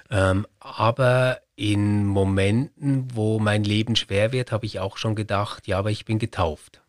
[0.09, 5.79] Ähm, aber in Momenten, wo mein Leben schwer wird, habe ich auch schon gedacht, ja,
[5.79, 6.81] aber ich bin getauft.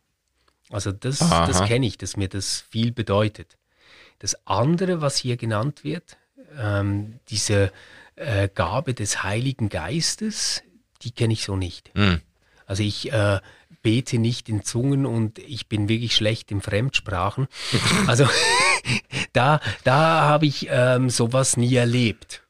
[0.70, 3.56] Also das, das kenne ich, dass mir das viel bedeutet.
[4.18, 6.16] Das andere, was hier genannt wird,
[6.58, 7.70] ähm, diese
[8.16, 10.62] äh, Gabe des Heiligen Geistes,
[11.02, 11.94] die kenne ich so nicht.
[11.94, 12.20] Mhm.
[12.66, 13.40] Also ich äh,
[13.87, 17.46] bete nicht in Zungen und ich bin wirklich schlecht in Fremdsprachen.
[18.09, 18.29] Also
[19.33, 22.42] da, da habe ich ähm, sowas nie erlebt.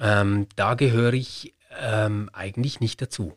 [0.00, 3.36] Ähm, da gehöre ich ähm, eigentlich nicht dazu.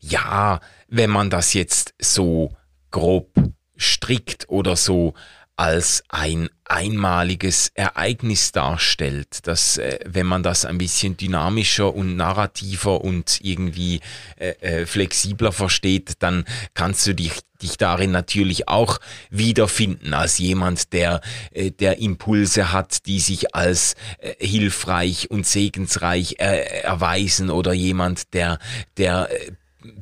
[0.00, 2.56] Ja, wenn man das jetzt so
[2.90, 3.32] grob
[3.76, 5.14] strickt oder so
[5.60, 13.02] als ein einmaliges Ereignis darstellt, dass äh, wenn man das ein bisschen dynamischer und narrativer
[13.04, 14.00] und irgendwie
[14.36, 20.94] äh, äh, flexibler versteht, dann kannst du dich, dich darin natürlich auch wiederfinden als jemand,
[20.94, 21.20] der,
[21.50, 28.32] äh, der Impulse hat, die sich als äh, hilfreich und segensreich äh, erweisen oder jemand,
[28.32, 28.58] der,
[28.96, 29.28] der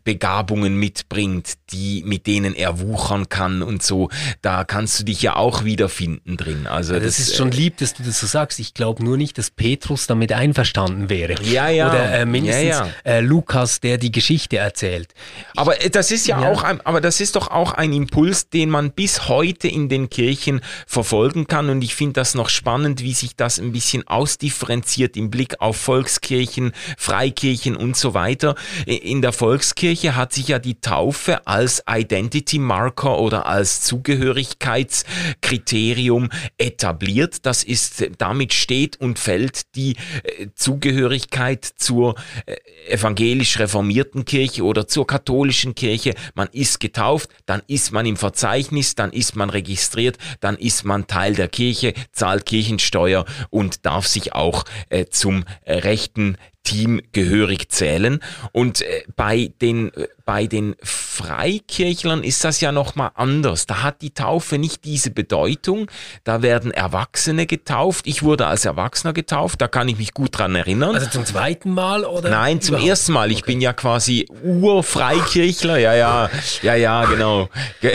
[0.05, 4.09] Begabungen mitbringt, die, mit denen er wuchern kann und so,
[4.43, 6.67] da kannst du dich ja auch wiederfinden drin.
[6.67, 8.59] Also ja, das, das, ist schon äh, lieb, dass du das so sagst.
[8.59, 11.35] Ich glaube nur nicht, dass Petrus damit einverstanden wäre.
[11.43, 11.89] Ja, ja.
[11.89, 12.89] Oder äh, mindestens ja.
[13.05, 15.15] Äh, Lukas, der die Geschichte erzählt.
[15.57, 18.71] Aber äh, das ist ja, auch ein, aber das ist doch auch ein Impuls, den
[18.71, 21.69] man bis heute in den Kirchen verfolgen kann.
[21.71, 25.77] Und ich finde das noch spannend, wie sich das ein bisschen ausdifferenziert im Blick auf
[25.77, 28.55] Volkskirchen, Freikirchen und so weiter.
[28.87, 36.29] In der Volks Volkskirche hat sich ja die Taufe als Identity Marker oder als Zugehörigkeitskriterium
[36.59, 37.47] etabliert.
[37.47, 42.57] Das ist, damit steht und fällt die äh, Zugehörigkeit zur äh,
[42.89, 46.13] evangelisch reformierten Kirche oder zur katholischen Kirche.
[46.35, 51.07] Man ist getauft, dann ist man im Verzeichnis, dann ist man registriert, dann ist man
[51.07, 56.37] Teil der Kirche, zahlt Kirchensteuer und darf sich auch äh, zum rechten
[56.69, 58.21] Team gehörig zählen.
[58.53, 63.65] Und äh, bei den äh, bei den Freikirchlern ist das ja nochmal anders.
[63.65, 65.91] Da hat die Taufe nicht diese Bedeutung.
[66.23, 68.07] Da werden Erwachsene getauft.
[68.07, 70.95] Ich wurde als Erwachsener getauft, da kann ich mich gut dran erinnern.
[70.95, 72.29] Also zum zweiten Mal oder?
[72.29, 72.91] Nein, zum überhaupt?
[72.91, 73.31] ersten Mal.
[73.31, 73.53] Ich okay.
[73.53, 75.79] bin ja quasi Urfreikirchler.
[75.79, 77.49] Ja, ja, ja, ja, genau.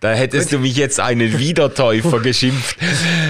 [0.00, 2.76] Da hättest du mich jetzt einen Wiedertäufer geschimpft.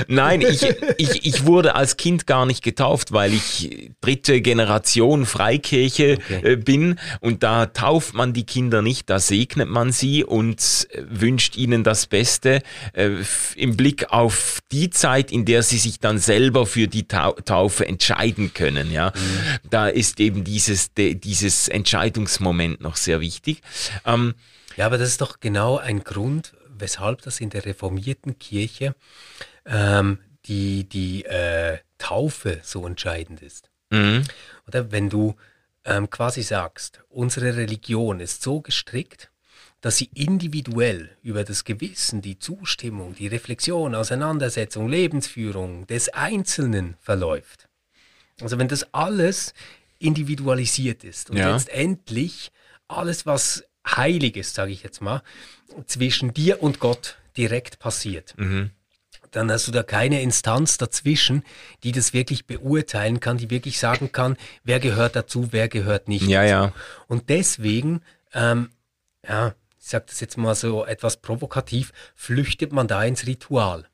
[0.09, 4.88] Nein, ich, ich, ich wurde als Kind gar nicht getauft, weil ich dritte Generation
[5.27, 6.53] Freikirche okay.
[6.53, 11.03] Äh, bin und da tauft man die Kinder nicht, da segnet man sie und äh,
[11.09, 13.11] wünscht ihnen das Beste äh,
[13.57, 18.55] im Blick auf die Zeit, in der sie sich dann selber für die Taufe entscheiden
[18.55, 18.91] können.
[18.93, 19.69] Ja, mhm.
[19.71, 23.63] da ist eben dieses dieses Entscheidungsmoment noch sehr wichtig.
[24.05, 24.35] Ähm,
[24.77, 28.95] ja, aber das ist doch genau ein Grund, weshalb das in der reformierten Kirche
[29.69, 33.71] ähm, die die äh, Taufe so entscheidend ist.
[33.91, 34.25] Mhm.
[34.67, 35.35] Oder wenn du
[35.85, 39.31] ähm, quasi sagst, unsere Religion ist so gestrickt,
[39.81, 47.69] dass sie individuell über das Gewissen, die Zustimmung, die Reflexion, Auseinandersetzung, Lebensführung des Einzelnen verläuft.
[48.41, 49.55] Also wenn das alles
[49.99, 51.53] individualisiert ist und ja.
[51.53, 52.51] letztendlich
[52.89, 55.23] alles, was heilig ist, sage ich jetzt mal,
[55.87, 58.35] zwischen dir und Gott direkt passiert.
[58.37, 58.71] Mhm
[59.33, 61.43] dann hast du da keine Instanz dazwischen,
[61.83, 66.27] die das wirklich beurteilen kann, die wirklich sagen kann, wer gehört dazu, wer gehört nicht
[66.27, 66.53] ja, dazu.
[66.53, 66.73] Ja.
[67.07, 68.03] Und deswegen,
[68.35, 68.71] ähm,
[69.27, 73.87] ja, ich sage das jetzt mal so etwas provokativ, flüchtet man da ins Ritual.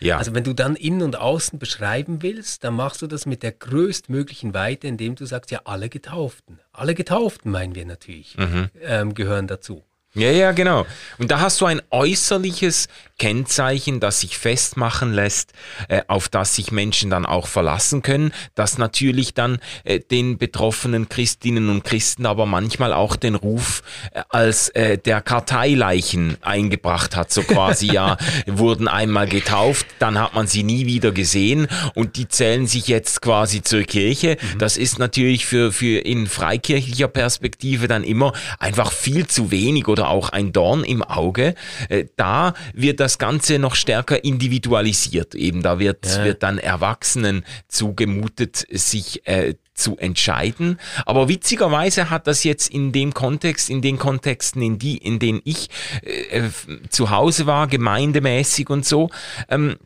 [0.00, 0.16] Ja.
[0.16, 3.52] Also wenn du dann innen und außen beschreiben willst, dann machst du das mit der
[3.52, 6.58] größtmöglichen Weite, indem du sagst, ja, alle Getauften.
[6.72, 8.70] Alle Getauften meinen wir natürlich, mhm.
[8.80, 9.84] ähm, gehören dazu.
[10.14, 10.86] Ja, ja, genau.
[11.18, 12.88] Und da hast du ein äußerliches
[13.20, 15.52] Kennzeichen, das sich festmachen lässt,
[15.88, 21.10] äh, auf das sich Menschen dann auch verlassen können, das natürlich dann äh, den betroffenen
[21.10, 27.30] Christinnen und Christen aber manchmal auch den Ruf äh, als äh, der Karteileichen eingebracht hat.
[27.30, 32.26] So quasi, ja, wurden einmal getauft, dann hat man sie nie wieder gesehen und die
[32.26, 34.38] zählen sich jetzt quasi zur Kirche.
[34.40, 34.58] Mhm.
[34.58, 39.99] Das ist natürlich für, für in freikirchlicher Perspektive dann immer einfach viel zu wenig oder
[40.00, 41.54] oder auch ein Dorn im Auge,
[41.88, 45.34] äh, da wird das Ganze noch stärker individualisiert.
[45.34, 46.24] Eben da wird, ja.
[46.24, 50.78] wird dann Erwachsenen zugemutet, sich äh, zu entscheiden.
[51.06, 55.40] Aber witzigerweise hat das jetzt in dem Kontext, in den Kontexten, in die, in denen
[55.44, 55.68] ich
[56.02, 56.50] äh, äh
[56.88, 59.10] zu Hause war, gemeindemäßig und so,
[59.48, 59.76] ähm,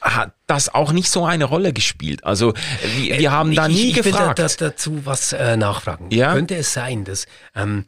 [0.00, 2.24] hat das auch nicht so eine Rolle gespielt.
[2.24, 2.54] Also
[2.96, 4.38] wir, wir haben da nie ich, ich gefragt.
[4.38, 6.10] Ich will dazu was äh, nachfragen.
[6.10, 6.34] Ja?
[6.34, 7.84] Könnte es sein, dass ähm,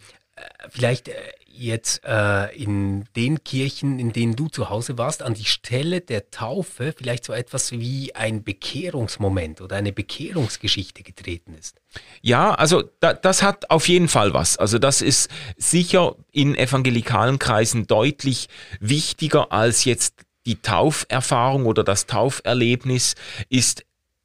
[0.68, 1.14] vielleicht äh,
[1.46, 6.30] jetzt äh, in den Kirchen, in denen du zu Hause warst, an die Stelle der
[6.30, 11.80] Taufe vielleicht so etwas wie ein Bekehrungsmoment oder eine Bekehrungsgeschichte getreten ist?
[12.22, 14.56] Ja, also da, das hat auf jeden Fall was.
[14.56, 18.48] Also das ist sicher in evangelikalen Kreisen deutlich
[18.80, 23.14] wichtiger als jetzt die Tauferfahrung oder das Tauferlebnis
[23.48, 23.84] ist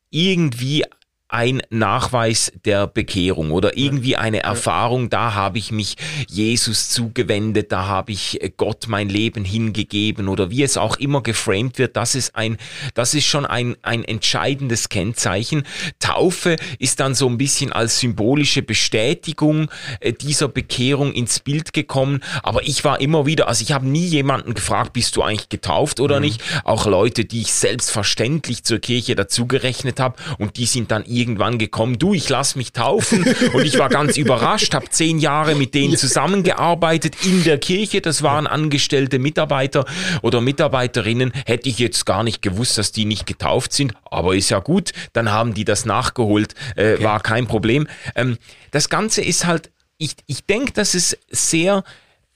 [0.09, 0.83] irgendwie
[1.29, 5.95] ein Nachweis der Bekehrung oder irgendwie eine Erfahrung, da habe ich mich
[6.27, 11.77] Jesus zugewendet, da habe ich Gott mein Leben hingegeben oder wie es auch immer geframed
[11.77, 12.57] wird, das ist ein,
[12.95, 15.63] das ist schon ein, ein entscheidendes Kennzeichen.
[15.99, 22.21] Taufe ist dann so ein bisschen als symbolische Bestätigung äh, dieser Bekehrung ins Bild gekommen,
[22.41, 25.99] aber ich war immer wieder, also ich habe nie jemanden gefragt, bist du eigentlich getauft
[25.99, 26.25] oder mhm.
[26.25, 26.41] nicht?
[26.63, 31.99] Auch Leute, die ich selbstverständlich zur Kirche dazugerechnet habe und die sind dann irgendwann gekommen,
[31.99, 33.23] du, ich lass mich taufen.
[33.53, 38.01] Und ich war ganz überrascht, habe zehn Jahre mit denen zusammengearbeitet in der Kirche.
[38.01, 39.85] Das waren angestellte Mitarbeiter
[40.21, 41.31] oder Mitarbeiterinnen.
[41.45, 43.93] Hätte ich jetzt gar nicht gewusst, dass die nicht getauft sind.
[44.05, 46.55] Aber ist ja gut, dann haben die das nachgeholt.
[46.75, 47.03] Äh, okay.
[47.03, 47.87] War kein Problem.
[48.15, 48.37] Ähm,
[48.71, 51.83] das Ganze ist halt, ich, ich denke, dass es sehr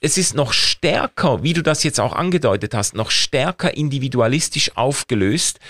[0.04, 5.62] es ist noch stärker, wie du das jetzt auch angedeutet hast, noch stärker individualistisch aufgelöst,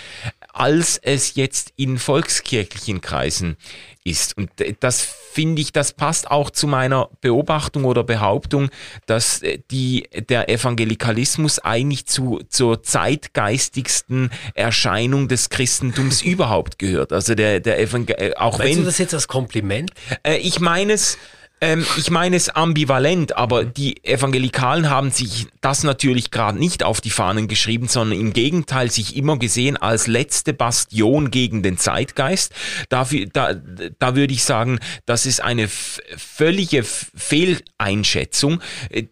[0.54, 3.56] als es jetzt in volkskirchlichen Kreisen
[4.04, 4.36] ist.
[4.36, 8.70] Und das finde ich, das passt auch zu meiner Beobachtung oder Behauptung,
[9.06, 17.12] dass äh, die, der Evangelikalismus eigentlich zu, zur zeitgeistigsten Erscheinung des Christentums überhaupt gehört.
[17.12, 18.80] Also der, der Evangel äh, auch Meinst wenn.
[18.80, 19.90] du das jetzt als Kompliment?
[20.22, 21.18] Äh, ich meine es,
[21.64, 27.00] ähm, ich meine es ambivalent, aber die Evangelikalen haben sich das natürlich gerade nicht auf
[27.00, 32.52] die Fahnen geschrieben, sondern im Gegenteil sich immer gesehen als letzte Bastion gegen den Zeitgeist.
[32.90, 38.60] Dafür, da, da würde ich sagen, das ist eine völlige Fehleinschätzung.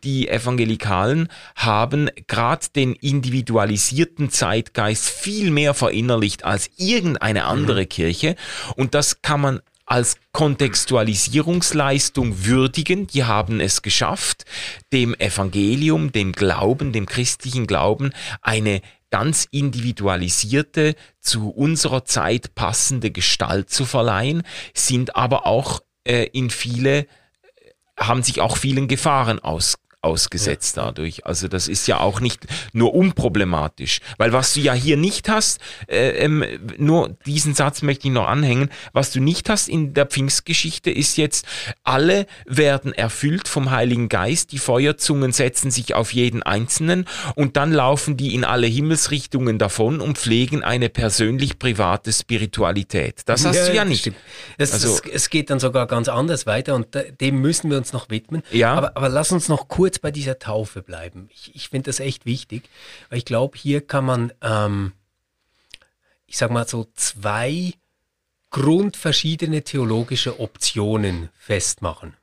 [0.05, 7.89] Die Evangelikalen haben gerade den individualisierten Zeitgeist viel mehr verinnerlicht als irgendeine andere mhm.
[7.89, 8.37] Kirche.
[8.77, 9.61] Und das kann man
[9.93, 13.07] als Kontextualisierungsleistung würdigen.
[13.09, 14.47] Die haben es geschafft,
[14.91, 23.69] dem Evangelium, dem Glauben, dem christlichen Glauben eine ganz individualisierte, zu unserer Zeit passende Gestalt
[23.69, 27.07] zu verleihen, sind aber auch äh, in viele,
[28.01, 30.85] haben sich auch vielen Gefahren aus, ausgesetzt ja.
[30.85, 31.25] dadurch.
[31.27, 35.61] Also das ist ja auch nicht nur unproblematisch, weil was du ja hier nicht hast,
[35.87, 36.45] äh, ähm,
[36.77, 41.17] nur diesen Satz möchte ich noch anhängen, was du nicht hast in der Pfingstgeschichte ist
[41.17, 41.47] jetzt,
[41.85, 47.73] alle werden erfüllt vom Heiligen Geist, die Feuerzungen setzen sich auf jeden Einzelnen und dann
[47.73, 53.23] laufen die in alle Himmelsrichtungen davon und pflegen eine persönlich private Spiritualität.
[53.27, 54.13] Das hast ja, du ja nicht.
[54.59, 56.89] Es, also, es, es, geht dann sogar ganz anders weiter und
[57.21, 58.43] dem müssen wir uns noch widmen.
[58.51, 58.75] Ja.
[58.75, 61.29] Aber, aber lass uns noch kurz kurz bei dieser Taufe bleiben.
[61.35, 62.71] Ich, ich finde das echt wichtig,
[63.11, 64.93] weil ich glaube, hier kann man, ähm,
[66.27, 67.75] ich sag mal so, zwei
[68.49, 72.15] grundverschiedene theologische Optionen festmachen.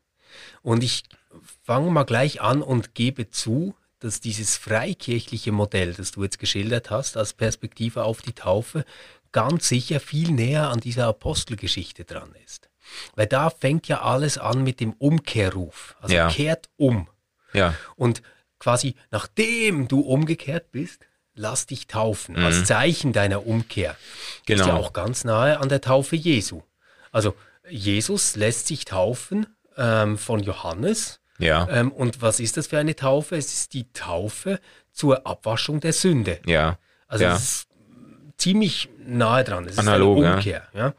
[0.64, 1.04] Und ich
[1.64, 6.90] fange mal gleich an und gebe zu, dass dieses freikirchliche Modell, das du jetzt geschildert
[6.90, 8.84] hast, als Perspektive auf die Taufe,
[9.32, 12.68] ganz sicher viel näher an dieser Apostelgeschichte dran ist.
[13.16, 15.96] Weil da fängt ja alles an mit dem Umkehrruf.
[16.02, 16.30] Also ja.
[16.30, 17.08] kehrt um.
[17.54, 17.74] Ja.
[17.96, 18.22] Und
[18.60, 22.46] quasi nachdem du umgekehrt bist, lass dich taufen mhm.
[22.46, 23.96] als Zeichen deiner Umkehr.
[24.46, 24.62] Genau.
[24.62, 26.62] Ist ja auch ganz nahe an der Taufe Jesu.
[27.12, 27.36] Also
[27.70, 29.48] Jesus lässt sich taufen
[29.78, 31.22] ähm, von Johannes.
[31.38, 31.68] Ja.
[31.70, 33.38] Ähm, und was ist das für eine Taufe?
[33.38, 34.60] Es ist die Taufe
[34.92, 36.40] zur Abwaschung der Sünde.
[36.46, 36.78] Ja.
[37.08, 37.36] Also ja.
[37.36, 37.68] es ist
[38.38, 39.66] ziemlich nahe dran.
[39.66, 40.68] Es Analog, ist eine Umkehr.
[40.74, 40.80] Ja.
[40.80, 40.94] ja.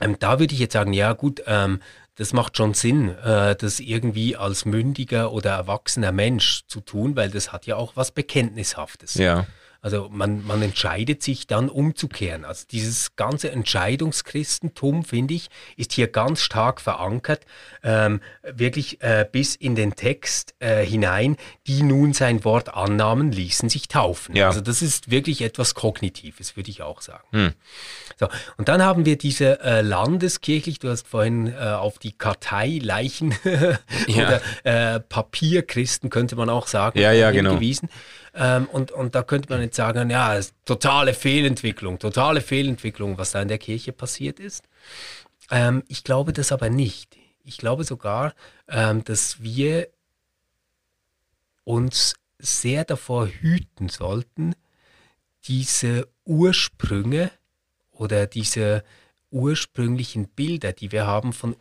[0.00, 1.80] Ähm, da würde ich jetzt sagen, ja gut, ähm,
[2.22, 7.30] das macht schon Sinn, äh, das irgendwie als mündiger oder erwachsener Mensch zu tun, weil
[7.30, 9.14] das hat ja auch was Bekenntnishaftes.
[9.14, 9.46] Ja.
[9.82, 12.44] Also man, man entscheidet sich dann umzukehren.
[12.44, 17.44] Also dieses ganze Entscheidungschristentum, finde ich, ist hier ganz stark verankert,
[17.82, 23.68] ähm, wirklich äh, bis in den Text äh, hinein, die nun sein Wort annahmen, ließen
[23.68, 24.36] sich taufen.
[24.36, 24.46] Ja.
[24.46, 27.26] Also das ist wirklich etwas Kognitives, würde ich auch sagen.
[27.32, 27.52] Hm.
[28.20, 28.28] So,
[28.58, 33.34] und dann haben wir diese äh, landeskirchlich, du hast vorhin äh, auf die Karteileichen
[34.06, 34.26] ja.
[34.26, 37.50] oder äh, Papierchristen, könnte man auch sagen, ja, ja, genau.
[37.50, 37.88] hingewiesen.
[38.34, 43.42] Ähm, und, und da könnte man jetzt sagen, ja, totale Fehlentwicklung, totale Fehlentwicklung, was da
[43.42, 44.64] in der Kirche passiert ist.
[45.50, 47.16] Ähm, ich glaube das aber nicht.
[47.44, 48.34] Ich glaube sogar,
[48.68, 49.88] ähm, dass wir
[51.64, 54.54] uns sehr davor hüten sollten,
[55.44, 57.30] diese Ursprünge
[57.90, 58.82] oder diese
[59.30, 61.56] ursprünglichen Bilder, die wir haben von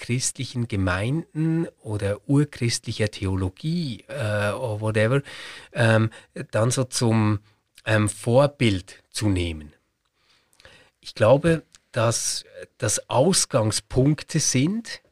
[0.00, 5.22] urchristlichen Gemeinden oder urchristlicher Theologie äh, oder whatever,
[5.72, 6.10] ähm,
[6.50, 7.40] dann so zum
[7.84, 9.72] ähm, Vorbild zu nehmen.
[11.00, 12.44] Ich glaube, dass
[12.78, 15.02] das Ausgangspunkte sind,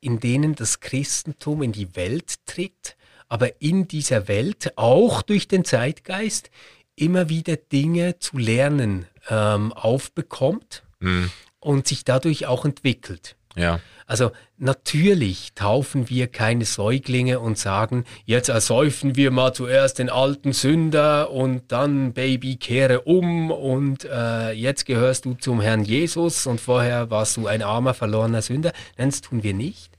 [0.00, 2.96] in denen das Christentum in die Welt tritt,
[3.28, 6.50] aber in dieser Welt auch durch den Zeitgeist
[6.94, 11.30] immer wieder Dinge zu lernen ähm, aufbekommt mhm.
[11.58, 13.36] und sich dadurch auch entwickelt.
[13.56, 13.80] Ja.
[14.06, 20.52] Also natürlich taufen wir keine Säuglinge und sagen, jetzt ersäufen wir mal zuerst den alten
[20.52, 26.60] Sünder und dann Baby kehre um und äh, jetzt gehörst du zum Herrn Jesus und
[26.60, 28.72] vorher warst du ein armer, verlorener Sünder.
[28.98, 29.96] Nein, das tun wir nicht.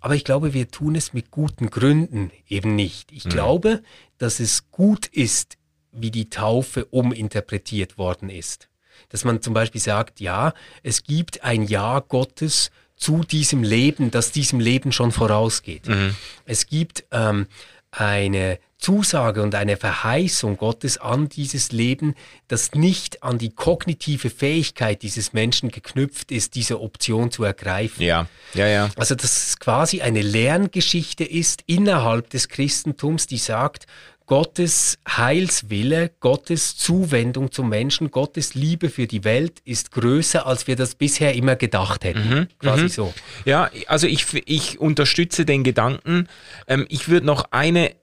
[0.00, 3.12] Aber ich glaube, wir tun es mit guten Gründen eben nicht.
[3.12, 3.30] Ich mhm.
[3.30, 3.82] glaube,
[4.16, 5.58] dass es gut ist,
[5.92, 8.69] wie die Taufe uminterpretiert worden ist.
[9.08, 14.30] Dass man zum Beispiel sagt, ja, es gibt ein Ja Gottes zu diesem Leben, das
[14.30, 15.88] diesem Leben schon vorausgeht.
[15.88, 16.14] Mhm.
[16.44, 17.46] Es gibt ähm,
[17.90, 22.14] eine Zusage und eine Verheißung Gottes an dieses Leben,
[22.48, 28.02] das nicht an die kognitive Fähigkeit dieses Menschen geknüpft ist, diese Option zu ergreifen.
[28.02, 28.90] Ja, ja, ja.
[28.96, 33.86] Also dass es quasi eine Lerngeschichte ist innerhalb des Christentums, die sagt,
[34.30, 40.76] Gottes Heilswille, Gottes Zuwendung zum Menschen, Gottes Liebe für die Welt ist größer, als wir
[40.76, 42.28] das bisher immer gedacht hätten.
[42.28, 42.88] Mhm, Quasi mhm.
[42.90, 43.14] so.
[43.44, 46.28] Ja, also ich, ich unterstütze den Gedanken.
[46.68, 47.96] Ähm, ich würde noch eine,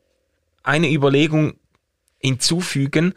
[0.64, 1.54] eine Überlegung
[2.18, 3.14] hinzufügen.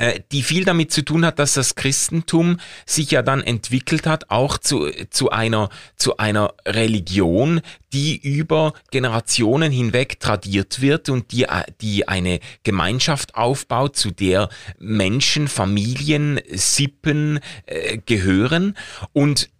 [0.00, 4.30] Äh, die viel damit zu tun hat, dass das Christentum sich ja dann entwickelt hat,
[4.30, 7.60] auch zu, zu, einer, zu einer Religion,
[7.92, 11.46] die über Generationen hinweg tradiert wird und die,
[11.82, 14.48] die eine Gemeinschaft aufbaut, zu der
[14.78, 18.78] Menschen, Familien, Sippen äh, gehören.
[19.12, 19.50] Und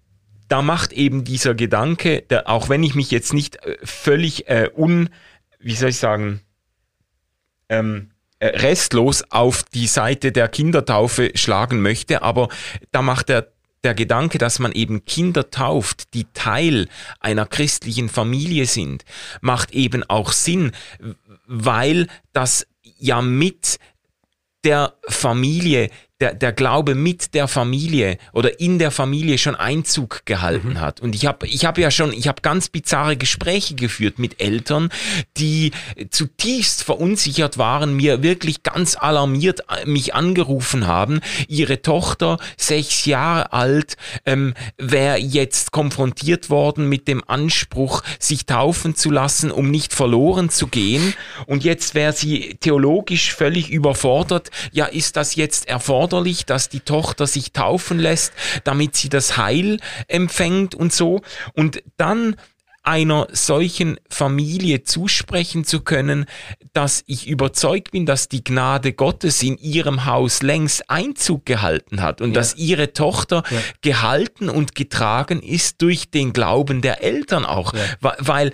[0.48, 4.70] da macht eben dieser Gedanke, der, auch wenn ich mich jetzt nicht äh, völlig äh,
[4.74, 5.10] un,
[5.58, 6.40] wie soll ich sagen,
[7.68, 8.09] ähm, äh,
[8.40, 12.48] restlos auf die Seite der Kindertaufe schlagen möchte, aber
[12.90, 13.52] da macht er
[13.84, 16.88] der Gedanke, dass man eben Kinder tauft, die Teil
[17.18, 19.04] einer christlichen Familie sind,
[19.40, 20.72] macht eben auch Sinn,
[21.46, 23.78] weil das ja mit
[24.64, 25.88] der Familie
[26.20, 30.80] der, der Glaube mit der Familie oder in der Familie schon Einzug gehalten mhm.
[30.80, 31.00] hat.
[31.00, 34.90] Und ich habe ich hab ja schon, ich habe ganz bizarre Gespräche geführt mit Eltern,
[35.38, 35.72] die
[36.10, 41.20] zutiefst verunsichert waren, mir wirklich ganz alarmiert äh, mich angerufen haben.
[41.48, 43.96] Ihre Tochter, sechs Jahre alt,
[44.26, 50.50] ähm, wäre jetzt konfrontiert worden mit dem Anspruch, sich taufen zu lassen, um nicht verloren
[50.50, 51.14] zu gehen.
[51.46, 54.50] Und jetzt wäre sie theologisch völlig überfordert.
[54.72, 56.09] Ja, ist das jetzt erforderlich?
[56.10, 58.32] Erforderlich, dass die Tochter sich taufen lässt,
[58.64, 61.20] damit sie das Heil empfängt und so.
[61.54, 62.36] Und dann
[62.82, 66.24] einer solchen Familie zusprechen zu können,
[66.72, 72.22] dass ich überzeugt bin, dass die Gnade Gottes in ihrem Haus längst Einzug gehalten hat
[72.22, 72.34] und ja.
[72.34, 73.58] dass ihre Tochter ja.
[73.82, 78.14] gehalten und getragen ist durch den Glauben der Eltern auch, ja.
[78.18, 78.52] weil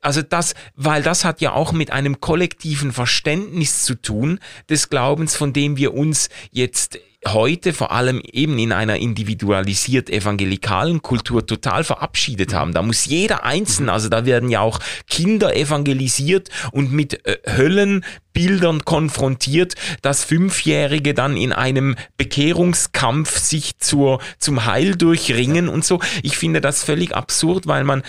[0.00, 5.36] also das, weil das hat ja auch mit einem kollektiven Verständnis zu tun des Glaubens,
[5.36, 11.84] von dem wir uns jetzt heute vor allem eben in einer individualisiert evangelikalen Kultur total
[11.84, 12.72] verabschiedet haben.
[12.72, 18.86] Da muss jeder einzeln, also da werden ja auch Kinder evangelisiert und mit äh, Höllenbildern
[18.86, 26.00] konfrontiert, dass Fünfjährige dann in einem Bekehrungskampf sich zur, zum Heil durchringen und so.
[26.22, 28.02] Ich finde das völlig absurd, weil man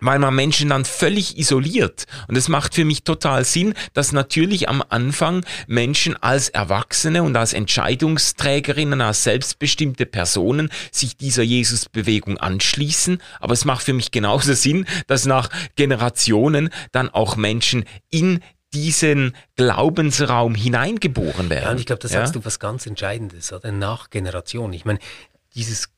[0.00, 2.06] weil man Menschen dann völlig isoliert.
[2.28, 7.36] Und es macht für mich total Sinn, dass natürlich am Anfang Menschen als Erwachsene und
[7.36, 13.20] als Entscheidungsträgerinnen, als selbstbestimmte Personen sich dieser Jesus-Bewegung anschließen.
[13.40, 18.40] Aber es macht für mich genauso Sinn, dass nach Generationen dann auch Menschen in
[18.74, 21.64] diesen Glaubensraum hineingeboren werden.
[21.64, 22.40] Ja, und ich glaube, da sagst ja?
[22.40, 23.72] du was ganz Entscheidendes, oder?
[23.72, 24.74] Nach Generationen.
[24.74, 24.98] Ich meine,
[25.54, 25.88] dieses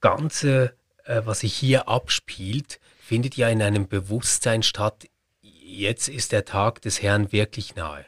[0.00, 5.08] ganze, äh, was sich hier abspielt, findet ja in einem Bewusstsein statt,
[5.40, 8.06] jetzt ist der Tag des Herrn wirklich nahe.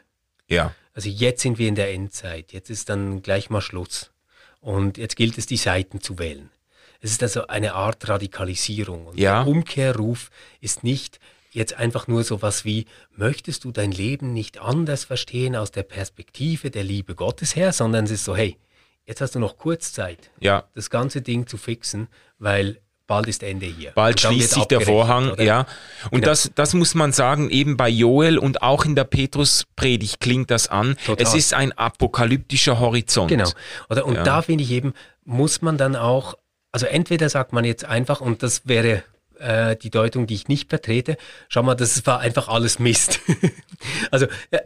[0.49, 0.73] Ja.
[0.93, 4.13] Also jetzt sind wir in der Endzeit, jetzt ist dann gleich mal Schluss.
[4.61, 6.49] Und jetzt gilt es, die Seiten zu wählen.
[7.01, 9.09] Es ist also eine Art Radikalisierung.
[9.09, 9.43] Und ja.
[9.43, 10.31] der Umkehrruf
[10.61, 11.19] ist nicht
[11.51, 15.83] jetzt einfach nur so was wie, möchtest du dein Leben nicht anders verstehen aus der
[15.83, 18.57] Perspektive der Liebe Gottes her, sondern es ist so, hey,
[19.07, 20.69] jetzt hast du noch kurz Zeit, ja.
[20.75, 23.93] das ganze Ding zu fixen, weil bald ist Ende hier.
[23.93, 25.45] Bald schließt sich der Vorhang, oder?
[25.45, 25.67] ja.
[26.11, 26.27] Und genau.
[26.27, 30.69] das, das muss man sagen, eben bei Joel und auch in der Petruspredigt klingt das
[30.69, 30.97] an.
[31.05, 31.27] Total.
[31.27, 33.29] Es ist ein apokalyptischer Horizont.
[33.29, 33.49] Genau.
[33.91, 34.23] Oder, und ja.
[34.23, 34.95] da finde ich eben,
[35.25, 36.35] muss man dann auch,
[36.73, 39.03] also entweder sagt man jetzt einfach, und das wäre
[39.39, 41.17] äh, die Deutung, die ich nicht vertrete,
[41.49, 43.21] schau mal, das war einfach alles Mist.
[44.11, 44.61] also äh, äh,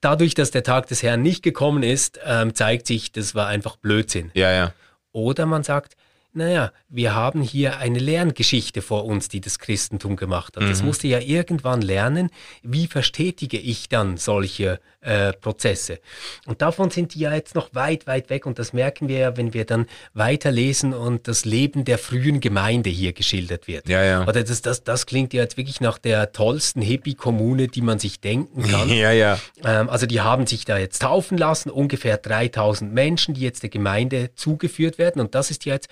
[0.00, 3.76] dadurch, dass der Tag des Herrn nicht gekommen ist, ähm, zeigt sich, das war einfach
[3.76, 4.30] Blödsinn.
[4.34, 4.72] Ja, ja.
[5.12, 5.96] Oder man sagt,
[6.32, 10.62] naja, wir haben hier eine Lerngeschichte vor uns, die das Christentum gemacht hat.
[10.62, 10.68] Mhm.
[10.68, 12.30] Das musste ja irgendwann lernen,
[12.62, 15.98] wie verstetige ich dann solche äh, Prozesse.
[16.46, 18.46] Und davon sind die ja jetzt noch weit, weit weg.
[18.46, 22.90] Und das merken wir ja, wenn wir dann weiterlesen und das Leben der frühen Gemeinde
[22.90, 23.88] hier geschildert wird.
[23.88, 24.26] Ja, ja.
[24.26, 28.20] Oder das, das, das klingt ja jetzt wirklich nach der tollsten Hippie-Kommune, die man sich
[28.20, 28.88] denken kann.
[28.90, 29.38] ja, ja.
[29.64, 33.70] Ähm, also die haben sich da jetzt taufen lassen, ungefähr 3000 Menschen, die jetzt der
[33.70, 35.20] Gemeinde zugeführt werden.
[35.20, 35.88] Und das ist ja jetzt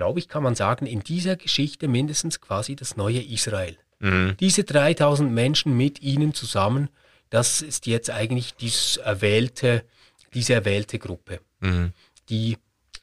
[0.00, 3.76] glaube ich, kann man sagen, in dieser Geschichte mindestens quasi das neue Israel.
[3.98, 4.34] Mhm.
[4.40, 6.88] Diese 3000 Menschen mit ihnen zusammen,
[7.28, 9.84] das ist jetzt eigentlich dies erwählte,
[10.32, 11.92] diese erwählte Gruppe, mhm.
[12.30, 12.56] die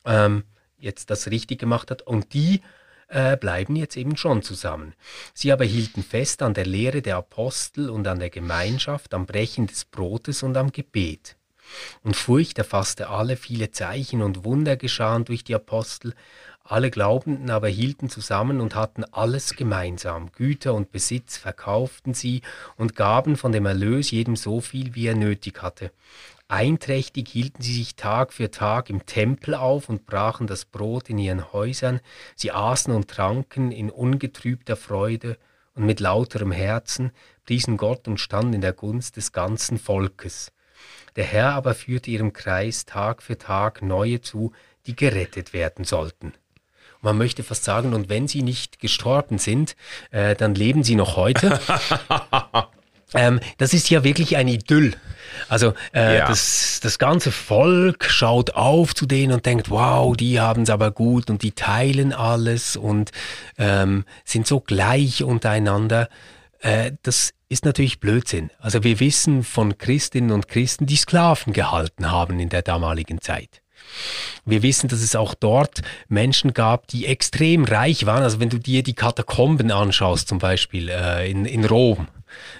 [0.05, 0.43] ähm,
[0.79, 2.61] jetzt das richtig gemacht hat und die
[3.09, 4.95] äh, bleiben jetzt eben schon zusammen.
[5.35, 9.67] Sie aber hielten fest an der Lehre der Apostel und an der Gemeinschaft, am Brechen
[9.67, 11.37] des Brotes und am Gebet.
[12.01, 16.15] Und Furcht erfasste alle, viele Zeichen und Wunder geschahen durch die Apostel,
[16.69, 20.31] alle Glaubenden aber hielten zusammen und hatten alles gemeinsam.
[20.33, 22.41] Güter und Besitz verkauften sie
[22.75, 25.91] und gaben von dem Erlös jedem so viel, wie er nötig hatte.
[26.49, 31.17] Einträchtig hielten sie sich Tag für Tag im Tempel auf und brachen das Brot in
[31.17, 31.99] ihren Häusern.
[32.35, 35.37] Sie aßen und tranken in ungetrübter Freude
[35.73, 37.11] und mit lauterem Herzen,
[37.45, 40.51] priesen Gott und standen in der Gunst des ganzen Volkes.
[41.15, 44.53] Der Herr aber führte ihrem Kreis Tag für Tag neue zu,
[44.85, 46.33] die gerettet werden sollten
[47.01, 49.75] man möchte fast sagen, und wenn sie nicht gestorben sind,
[50.11, 51.59] äh, dann leben sie noch heute.
[53.13, 54.95] ähm, das ist ja wirklich ein Idyll.
[55.49, 56.27] Also äh, ja.
[56.27, 60.91] das, das ganze Volk schaut auf zu denen und denkt, wow, die haben es aber
[60.91, 63.11] gut und die teilen alles und
[63.57, 66.09] ähm, sind so gleich untereinander.
[66.59, 68.51] Äh, das ist natürlich Blödsinn.
[68.59, 73.61] Also wir wissen von Christinnen und Christen, die Sklaven gehalten haben in der damaligen Zeit.
[74.45, 78.23] Wir wissen, dass es auch dort Menschen gab, die extrem reich waren.
[78.23, 82.07] Also wenn du dir die Katakomben anschaust, zum Beispiel äh, in, in Rom,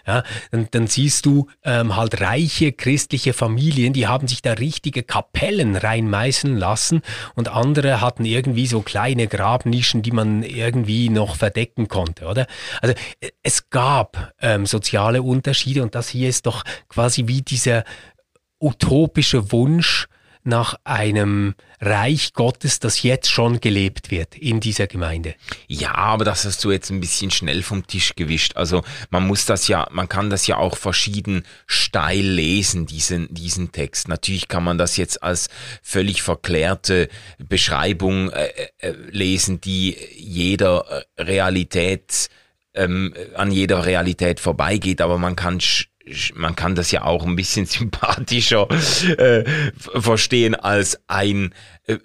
[0.05, 5.03] ja, dann, dann siehst du ähm, halt reiche christliche Familien, die haben sich da richtige
[5.03, 7.01] Kapellen reinmeißeln lassen
[7.35, 12.47] und andere hatten irgendwie so kleine Grabnischen, die man irgendwie noch verdecken konnte, oder?
[12.81, 12.95] Also
[13.43, 17.83] es gab ähm, soziale Unterschiede und das hier ist doch quasi wie dieser
[18.59, 20.07] utopische Wunsch,
[20.47, 25.35] nach einem Reich Gottes, das jetzt schon gelebt wird in dieser Gemeinde.
[25.67, 28.55] Ja, aber das hast du jetzt ein bisschen schnell vom Tisch gewischt.
[28.55, 33.71] Also man muss das ja, man kann das ja auch verschieden steil lesen, diesen, diesen
[33.71, 34.07] Text.
[34.07, 35.49] Natürlich kann man das jetzt als
[35.83, 42.29] völlig verklärte Beschreibung äh, äh, lesen, die jeder Realität
[42.73, 45.59] ähm, an jeder Realität vorbeigeht, aber man kann
[46.35, 48.67] man kann das ja auch ein bisschen sympathischer
[49.17, 49.43] äh,
[49.75, 51.53] verstehen als ein,
[51.85, 51.97] äh,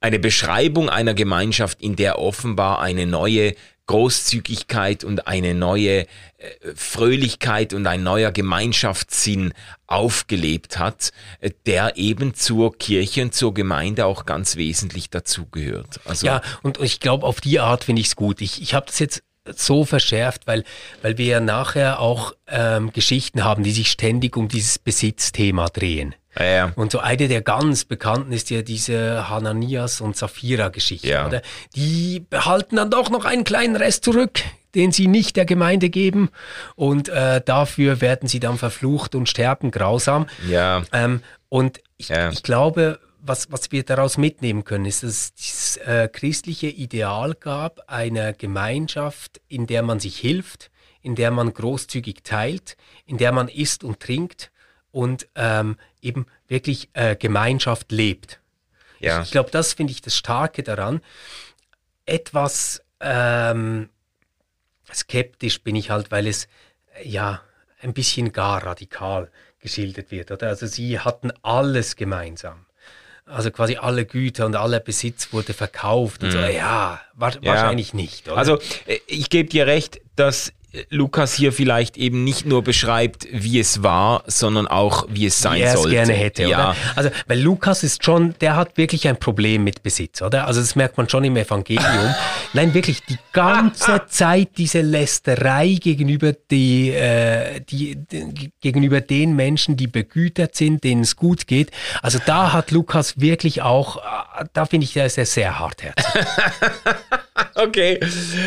[0.00, 3.54] eine Beschreibung einer Gemeinschaft, in der offenbar eine neue
[3.88, 6.06] Großzügigkeit und eine neue äh,
[6.76, 9.54] Fröhlichkeit und ein neuer Gemeinschaftssinn
[9.86, 11.10] aufgelebt hat,
[11.40, 16.00] äh, der eben zur Kirche und zur Gemeinde auch ganz wesentlich dazugehört.
[16.04, 18.40] Also ja, und ich glaube, auf die Art finde ich es gut.
[18.40, 19.22] Ich, ich habe das jetzt
[19.54, 20.64] so verschärft, weil,
[21.02, 26.14] weil wir ja nachher auch ähm, Geschichten haben, die sich ständig um dieses Besitzthema drehen.
[26.38, 26.72] Ja, ja.
[26.76, 31.08] Und so eine der ganz bekannten ist ja diese Hananias und Sapphira-Geschichte.
[31.08, 31.26] Ja.
[31.26, 31.42] Oder?
[31.74, 34.40] Die behalten dann doch noch einen kleinen Rest zurück,
[34.74, 36.30] den sie nicht der Gemeinde geben.
[36.76, 40.26] Und äh, dafür werden sie dann verflucht und sterben grausam.
[40.48, 40.82] Ja.
[40.92, 45.76] Ähm, und ich, ich glaube, was, was wir daraus mitnehmen können, ist, dass es dieses
[45.78, 50.70] äh, christliche Ideal gab, einer Gemeinschaft, in der man sich hilft,
[51.02, 54.50] in der man großzügig teilt, in der man isst und trinkt
[54.90, 58.40] und ähm, eben wirklich äh, Gemeinschaft lebt.
[59.00, 59.20] Ja.
[59.20, 61.00] Ich, ich glaube, das finde ich das Starke daran.
[62.06, 63.90] Etwas ähm,
[64.92, 66.48] skeptisch bin ich halt, weil es
[67.04, 67.42] ja
[67.80, 70.30] ein bisschen gar radikal geschildert wird.
[70.30, 70.48] Oder?
[70.48, 72.66] Also sie hatten alles gemeinsam
[73.28, 76.22] also quasi alle Güter und aller Besitz wurde verkauft.
[76.22, 76.50] Und so, mhm.
[76.50, 78.28] ja, wa ja, wahrscheinlich nicht.
[78.28, 78.38] Oder?
[78.38, 80.52] Also äh, ich gebe dir recht, dass
[80.90, 85.56] Lukas hier vielleicht eben nicht nur beschreibt, wie es war, sondern auch, wie es sein
[85.56, 85.90] wie er sollte.
[85.90, 86.48] gerne hätte, ja.
[86.48, 86.76] Oder?
[86.94, 90.46] Also, weil Lukas ist schon, der hat wirklich ein Problem mit Besitz, oder?
[90.46, 92.14] Also, das merkt man schon im Evangelium.
[92.52, 99.78] Nein, wirklich, die ganze Zeit diese Lästerei gegenüber die, äh, die, die, gegenüber den Menschen,
[99.78, 101.70] die begütert sind, denen es gut geht.
[102.02, 106.04] Also, da hat Lukas wirklich auch, äh, da finde ich, da ist er sehr hartherzig.
[107.54, 108.00] okay,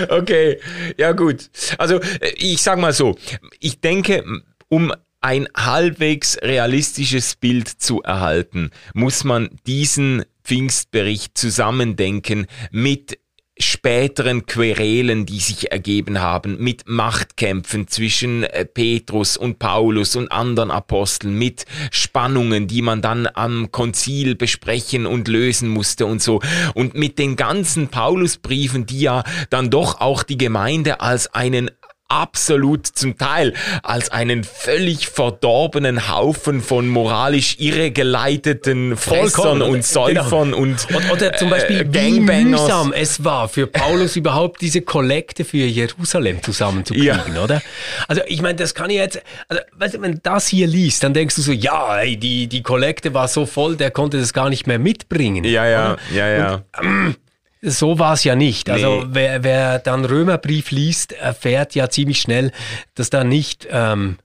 [0.10, 0.60] okay,
[0.98, 1.50] ja gut.
[1.78, 2.00] Also
[2.38, 3.16] ich sag mal so,
[3.60, 4.24] ich denke,
[4.70, 13.20] um ein halbwegs realistisches Bild zu erhalten, muss man diesen Pfingstbericht zusammendenken mit
[13.62, 20.72] späteren Querelen, die sich ergeben haben, mit Machtkämpfen zwischen äh, Petrus und Paulus und anderen
[20.72, 26.42] Aposteln, mit Spannungen, die man dann am Konzil besprechen und lösen musste und so.
[26.74, 31.72] Und mit den ganzen Paulusbriefen, die ja dann doch auch die Gemeinde als einen
[32.12, 33.54] absolut zum Teil
[33.84, 40.58] als einen völlig verdorbenen Haufen von moralisch irregeleiteten Fressern und Säufern genau.
[40.58, 45.46] und oder, oder zum Beispiel äh, wie mühsam es war für Paulus überhaupt diese Kollekte
[45.46, 47.44] für Jerusalem zusammenzukriegen, ja.
[47.44, 47.62] oder?
[48.08, 51.04] Also ich meine, das kann ich jetzt, also weißt du, wenn du das hier liest,
[51.04, 54.34] dann denkst du so, ja, ey, die, die Kollekte war so voll, der konnte das
[54.34, 55.46] gar nicht mehr mitbringen.
[55.46, 56.00] Ja, ja, oder?
[56.14, 56.54] ja, ja.
[56.56, 57.16] Und, ähm,
[57.62, 58.70] so war es ja nicht.
[58.70, 59.10] Also nee.
[59.12, 62.52] wer, wer dann Römerbrief liest, erfährt ja ziemlich schnell,
[62.96, 64.18] dass da nicht ähm,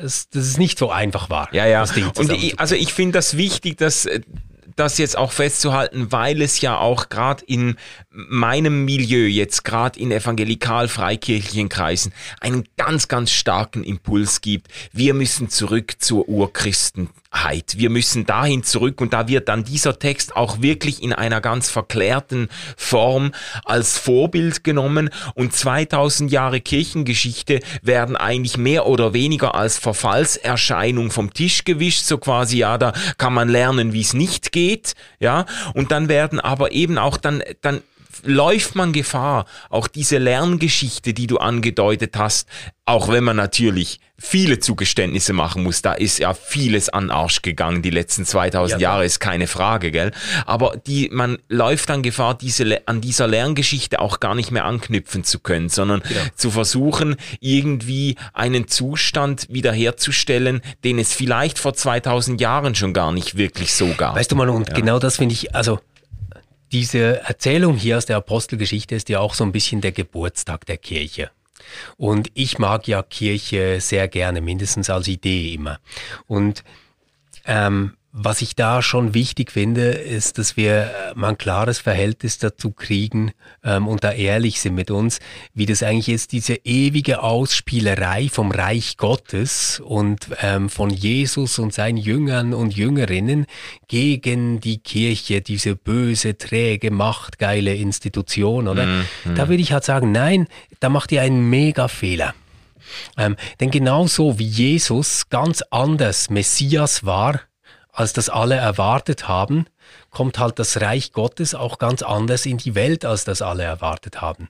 [0.00, 1.48] dass es nicht so einfach war.
[1.52, 1.84] Ja, ja.
[2.16, 4.08] Und ich, also ich finde das wichtig, dass
[4.76, 7.76] das jetzt auch festzuhalten, weil es ja auch gerade in
[8.10, 14.68] meinem Milieu, jetzt gerade in evangelikal-freikirchlichen Kreisen, einen ganz, ganz starken Impuls gibt.
[14.92, 17.10] Wir müssen zurück zur Urchristen
[17.78, 21.68] wir müssen dahin zurück und da wird dann dieser Text auch wirklich in einer ganz
[21.68, 23.32] verklärten Form
[23.64, 25.10] als Vorbild genommen.
[25.34, 32.18] Und 2000 Jahre Kirchengeschichte werden eigentlich mehr oder weniger als Verfallserscheinung vom Tisch gewischt, so
[32.18, 36.72] quasi, ja, da kann man lernen, wie es nicht geht, ja, und dann werden aber
[36.72, 37.82] eben auch dann, dann
[38.22, 42.48] läuft man Gefahr, auch diese Lerngeschichte, die du angedeutet hast,
[42.86, 47.82] auch wenn man natürlich viele Zugeständnisse machen muss, da ist ja vieles an Arsch gegangen,
[47.82, 50.12] die letzten 2000 ja, Jahre ist keine Frage, gell?
[50.46, 55.24] Aber die, man läuft dann Gefahr, diese, an dieser Lerngeschichte auch gar nicht mehr anknüpfen
[55.24, 56.20] zu können, sondern ja.
[56.36, 63.36] zu versuchen, irgendwie einen Zustand wiederherzustellen, den es vielleicht vor 2000 Jahren schon gar nicht
[63.36, 64.14] wirklich so gab.
[64.14, 64.74] Weißt du mal, und ja.
[64.74, 65.80] genau das finde ich, also
[66.74, 70.76] diese Erzählung hier aus der Apostelgeschichte ist ja auch so ein bisschen der Geburtstag der
[70.76, 71.30] Kirche.
[71.96, 75.78] Und ich mag ja Kirche sehr gerne, mindestens als Idee immer.
[76.26, 76.64] Und
[77.46, 82.38] ähm, was ich da schon wichtig finde, ist, dass wir äh, mal ein klares Verhältnis
[82.38, 83.32] dazu kriegen
[83.64, 85.18] ähm, und da ehrlich sind mit uns,
[85.52, 91.74] wie das eigentlich ist, diese ewige Ausspielerei vom Reich Gottes und ähm, von Jesus und
[91.74, 93.46] seinen Jüngern und Jüngerinnen
[93.88, 98.86] gegen die Kirche, diese böse, träge, machtgeile Institution, oder?
[98.86, 99.34] Mhm.
[99.34, 100.46] Da würde ich halt sagen, nein,
[100.78, 102.32] da macht ihr einen Mega-Fehler.
[103.18, 107.40] Ähm, denn genauso wie Jesus ganz anders Messias war,
[107.94, 109.66] als das alle erwartet haben,
[110.10, 114.20] kommt halt das Reich Gottes auch ganz anders in die Welt, als das alle erwartet
[114.20, 114.48] haben.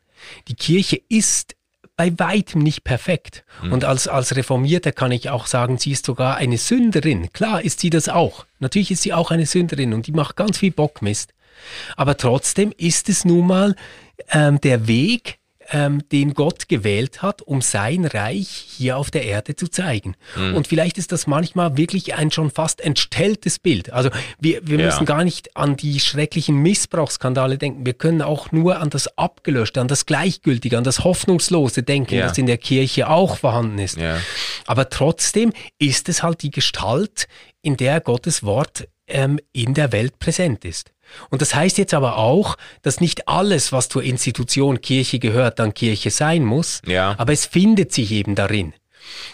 [0.48, 1.54] Die Kirche ist
[1.96, 3.44] bei weitem nicht perfekt.
[3.62, 3.72] Mhm.
[3.72, 7.32] Und als, als Reformierte kann ich auch sagen, sie ist sogar eine Sünderin.
[7.32, 8.46] Klar ist sie das auch.
[8.58, 11.34] Natürlich ist sie auch eine Sünderin und die macht ganz viel Bockmist.
[11.96, 13.76] Aber trotzdem ist es nun mal
[14.30, 15.38] ähm, der Weg,
[15.70, 20.16] ähm, den Gott gewählt hat, um sein Reich hier auf der Erde zu zeigen.
[20.36, 20.56] Mhm.
[20.56, 23.92] Und vielleicht ist das manchmal wirklich ein schon fast entstelltes Bild.
[23.92, 24.86] Also wir, wir ja.
[24.86, 27.86] müssen gar nicht an die schrecklichen Missbrauchsskandale denken.
[27.86, 32.28] Wir können auch nur an das Abgelöschte, an das Gleichgültige, an das Hoffnungslose denken, ja.
[32.28, 33.96] das in der Kirche auch vorhanden ist.
[33.96, 34.18] Ja.
[34.66, 37.26] Aber trotzdem ist es halt die Gestalt,
[37.62, 40.93] in der Gottes Wort ähm, in der Welt präsent ist.
[41.30, 45.74] Und das heißt jetzt aber auch, dass nicht alles, was zur Institution Kirche gehört, dann
[45.74, 47.14] Kirche sein muss, ja.
[47.18, 48.74] aber es findet sich eben darin.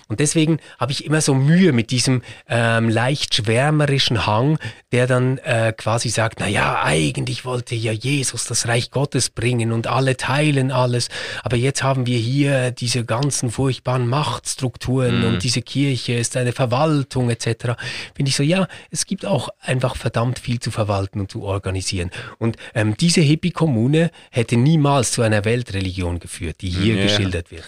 [0.08, 4.58] Und deswegen habe ich immer so Mühe mit diesem ähm, leicht schwärmerischen Hang,
[4.92, 9.72] der dann äh, quasi sagt, na ja, eigentlich wollte ja Jesus das Reich Gottes bringen
[9.72, 11.08] und alle teilen alles,
[11.42, 15.24] aber jetzt haben wir hier diese ganzen furchtbaren Machtstrukturen mhm.
[15.26, 17.76] und diese Kirche ist eine Verwaltung etc.
[18.14, 22.10] Finde ich so, ja, es gibt auch einfach verdammt viel zu verwalten und zu organisieren.
[22.38, 27.02] Und ähm, diese Hippie-Kommune hätte niemals zu einer Weltreligion geführt, die hier ja.
[27.04, 27.64] geschildert wird.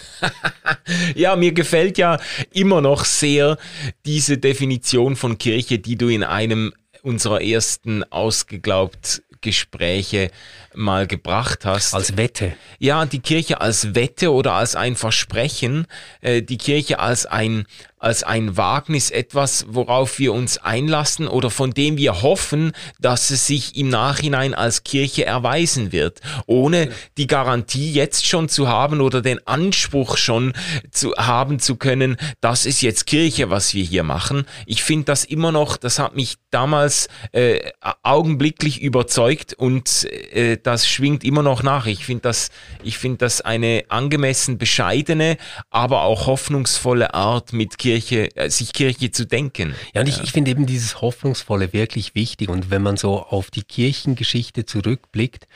[1.15, 2.19] ja, mir gefällt ja
[2.51, 3.57] immer noch sehr
[4.05, 10.31] diese Definition von Kirche, die du in einem unserer ersten ausgeglaubt Gespräche
[10.73, 11.93] mal gebracht hast.
[11.93, 12.53] Als Wette.
[12.79, 15.85] Ja, die Kirche als Wette oder als ein Versprechen,
[16.21, 17.67] äh, die Kirche als ein
[18.03, 23.47] als ein Wagnis, etwas, worauf wir uns einlassen oder von dem wir hoffen, dass es
[23.47, 29.21] sich im Nachhinein als Kirche erweisen wird, ohne die Garantie jetzt schon zu haben oder
[29.21, 30.51] den Anspruch schon
[30.91, 34.45] zu haben zu können, das ist jetzt Kirche, was wir hier machen.
[34.65, 40.89] Ich finde das immer noch, das hat mich damals äh, augenblicklich überzeugt und äh, das
[40.89, 41.85] schwingt immer noch nach.
[41.85, 42.49] Ich finde das,
[42.83, 45.37] ich finde das eine angemessen bescheidene,
[45.69, 49.75] aber auch hoffnungsvolle Art mit Kirche Kirche, äh, sich Kirche zu denken.
[49.93, 52.49] Ja, und ich, ich finde eben dieses Hoffnungsvolle wirklich wichtig.
[52.49, 55.47] Und wenn man so auf die Kirchengeschichte zurückblickt,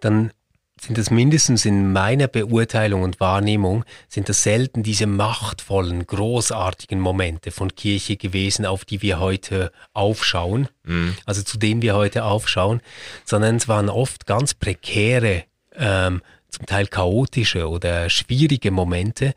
[0.00, 0.32] dann
[0.80, 7.50] sind das mindestens in meiner Beurteilung und Wahrnehmung, sind das selten diese machtvollen, großartigen Momente
[7.50, 11.14] von Kirche gewesen, auf die wir heute aufschauen, mhm.
[11.26, 12.80] also zu denen wir heute aufschauen,
[13.26, 15.44] sondern es waren oft ganz prekäre,
[15.76, 19.34] ähm, zum Teil chaotische oder schwierige Momente,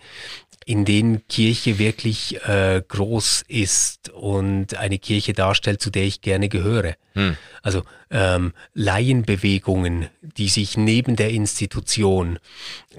[0.65, 6.49] in denen Kirche wirklich äh, groß ist und eine Kirche darstellt, zu der ich gerne
[6.49, 6.95] gehöre.
[7.13, 7.37] Hm.
[7.61, 12.39] Also ähm, Laienbewegungen, die sich neben der Institution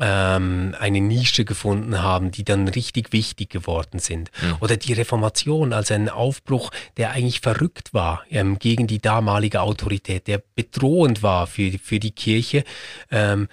[0.00, 4.30] ähm, eine Nische gefunden haben, die dann richtig wichtig geworden sind.
[4.40, 4.56] Hm.
[4.60, 10.26] Oder die Reformation als ein Aufbruch, der eigentlich verrückt war ähm, gegen die damalige Autorität,
[10.26, 12.64] der bedrohend war für, für die Kirche,
[13.10, 13.48] ähm,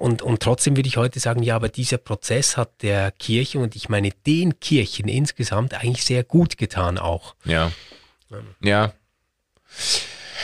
[0.00, 3.76] und, und trotzdem würde ich heute sagen, ja, aber dieser Prozess hat der Kirche und
[3.76, 7.34] ich meine den Kirchen insgesamt eigentlich sehr gut getan auch.
[7.44, 7.70] Ja.
[8.62, 8.94] Ja.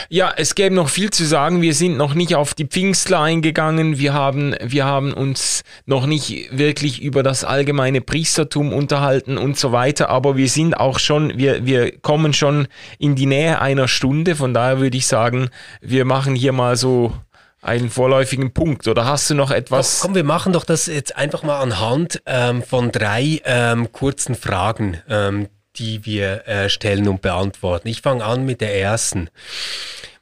[0.08, 1.62] Ja, es gäbe noch viel zu sagen.
[1.62, 3.98] Wir sind noch nicht auf die Pfingstler eingegangen.
[3.98, 9.72] Wir haben, wir haben uns noch nicht wirklich über das allgemeine Priestertum unterhalten und so
[9.72, 10.10] weiter.
[10.10, 14.36] Aber wir sind auch schon, wir, wir kommen schon in die Nähe einer Stunde.
[14.36, 15.48] Von daher würde ich sagen,
[15.80, 17.14] wir machen hier mal so
[17.66, 20.00] einen vorläufigen Punkt oder hast du noch etwas?
[20.00, 25.02] Komm, wir machen doch das jetzt einfach mal anhand ähm, von drei ähm, kurzen Fragen,
[25.08, 27.88] ähm, die wir äh, stellen und beantworten.
[27.88, 29.30] Ich fange an mit der ersten.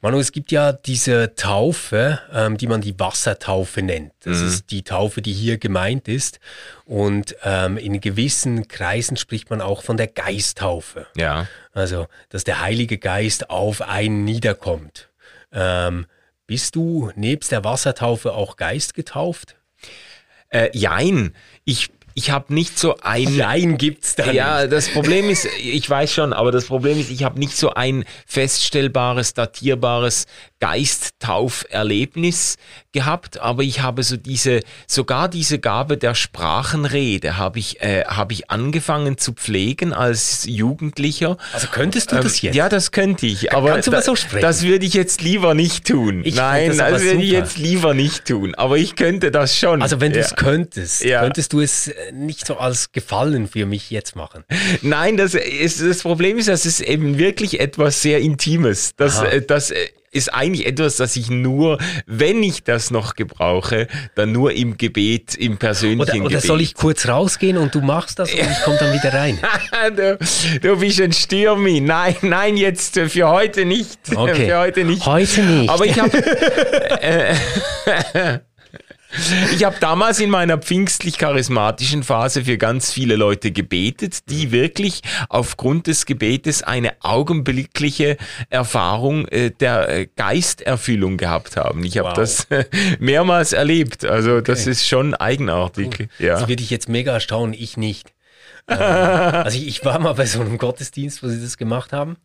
[0.01, 4.12] Manu, es gibt ja diese Taufe, ähm, die man die Wassertaufe nennt.
[4.20, 4.49] Das mhm.
[4.49, 6.40] ist die Taufe, die hier gemeint ist.
[6.84, 11.07] Und ähm, in gewissen Kreisen spricht man auch von der Geisttaufe.
[11.16, 11.47] Ja.
[11.72, 15.09] Also, dass der Heilige Geist auf einen niederkommt.
[15.53, 16.07] Ähm,
[16.47, 19.57] bist du nebst der Wassertaufe auch Geist getauft?
[20.49, 21.34] Äh, jein.
[21.64, 23.36] Ich, ich habe nicht so ein.
[23.36, 24.72] Nein, gibt's da Ja, nicht.
[24.72, 28.05] das Problem ist, ich weiß schon, aber das Problem ist, ich habe nicht so ein
[28.26, 30.26] feststellbares, datierbares
[30.65, 32.57] Geisttauferlebnis
[32.93, 38.33] gehabt, aber ich habe so diese, sogar diese Gabe der Sprachenrede habe ich, äh, habe
[38.33, 41.37] ich angefangen zu pflegen als Jugendlicher.
[41.53, 42.55] Also könntest du das Ähm, jetzt?
[42.55, 43.53] Ja, das könnte ich.
[43.53, 44.43] Aber kannst du mal so sprechen?
[44.43, 46.23] das würde ich jetzt lieber nicht tun.
[46.25, 48.55] Ich Nein, das, das würde ich jetzt lieber nicht tun.
[48.55, 49.83] Aber ich könnte das schon.
[49.83, 50.37] Also wenn du es ja.
[50.37, 51.21] könntest, Ja.
[51.21, 54.45] könntest du es äh, nicht so als Gefallen für mich jetzt machen.
[54.83, 58.93] Nein, das, ist, das Problem ist, das ist eben wirklich etwas sehr Intimes.
[58.97, 59.27] Das, Aha.
[59.27, 64.33] äh, das äh, ist eigentlich etwas, das ich nur, wenn ich das noch gebrauche, dann
[64.33, 66.43] nur im Gebet, im persönlichen Oder, oder Gebet.
[66.43, 69.39] soll ich kurz rausgehen und du machst das und ich komme dann wieder rein?
[69.97, 70.19] du,
[70.61, 71.81] du bist ein Stürmi.
[71.81, 73.99] Nein, nein, jetzt äh, für heute nicht.
[74.25, 74.47] Okay.
[74.47, 75.05] Für heute nicht.
[75.05, 75.69] Heute nicht.
[75.69, 76.17] Aber ich habe
[77.03, 77.35] äh,
[79.53, 85.87] ich habe damals in meiner pfingstlich-charismatischen Phase für ganz viele Leute gebetet, die wirklich aufgrund
[85.87, 88.17] des Gebetes eine augenblickliche
[88.51, 91.85] Erfahrung äh, der äh, Geisterfüllung gehabt haben.
[91.85, 92.15] Ich habe Wow.
[92.15, 92.65] das äh,
[92.99, 94.05] mehrmals erlebt.
[94.05, 96.09] Also das ist schon eigenartig.
[96.19, 96.39] Ja.
[96.39, 98.12] Das würde ich jetzt mega erstaunen, ich nicht.
[98.69, 102.17] ähm, also ich, ich war mal bei so einem Gottesdienst, wo sie das gemacht haben.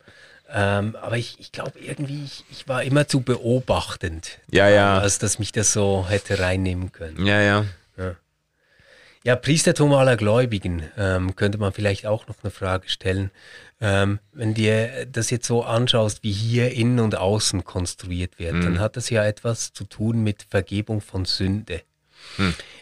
[0.52, 4.38] Ähm, aber ich, ich glaube irgendwie, ich, ich war immer zu beobachtend.
[4.50, 4.98] Ja, ja.
[4.98, 7.24] Als dass mich das so hätte reinnehmen können.
[7.26, 7.66] ja, ja.
[9.22, 13.30] Ja, Priestertum aller Gläubigen ähm, könnte man vielleicht auch noch eine Frage stellen.
[13.78, 18.78] Ähm, wenn dir das jetzt so anschaust, wie hier innen und außen konstruiert wird, dann
[18.78, 21.82] hat das ja etwas zu tun mit Vergebung von Sünde.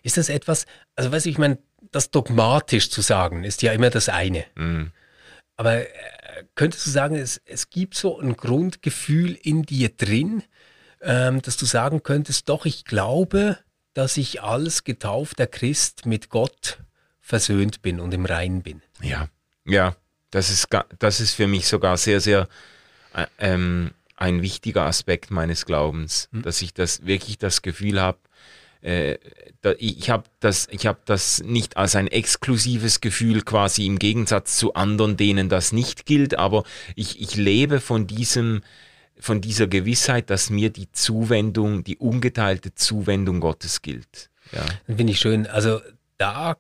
[0.05, 1.59] Ist das etwas, also weißt du, ich meine,
[1.91, 4.45] das dogmatisch zu sagen, ist ja immer das eine.
[4.55, 4.93] Mhm.
[5.57, 5.87] Aber äh,
[6.55, 10.43] könntest du sagen, es, es gibt so ein Grundgefühl in dir drin,
[11.01, 13.59] ähm, dass du sagen könntest, doch, ich glaube,
[13.95, 16.79] dass ich als getaufter Christ mit Gott
[17.21, 18.83] versöhnt bin und im Reinen bin.
[19.01, 19.29] Ja,
[19.65, 19.97] ja,
[20.31, 20.69] das ist,
[20.99, 22.49] das ist für mich sogar sehr, sehr
[23.15, 28.19] äh, ähm, ein wichtiger Aspekt meines Glaubens, dass ich das wirklich das Gefühl habe,
[28.83, 29.19] äh,
[29.79, 34.57] ich ich habe das, ich habe das nicht als ein exklusives Gefühl quasi im Gegensatz
[34.57, 36.65] zu anderen, denen das nicht gilt, aber
[36.95, 38.63] ich, ich lebe von diesem,
[39.19, 44.31] von dieser Gewissheit, dass mir die Zuwendung, die ungeteilte Zuwendung Gottes gilt.
[44.53, 44.65] Ja.
[44.87, 45.47] Finde ich schön.
[45.47, 45.81] Also
[46.19, 46.57] da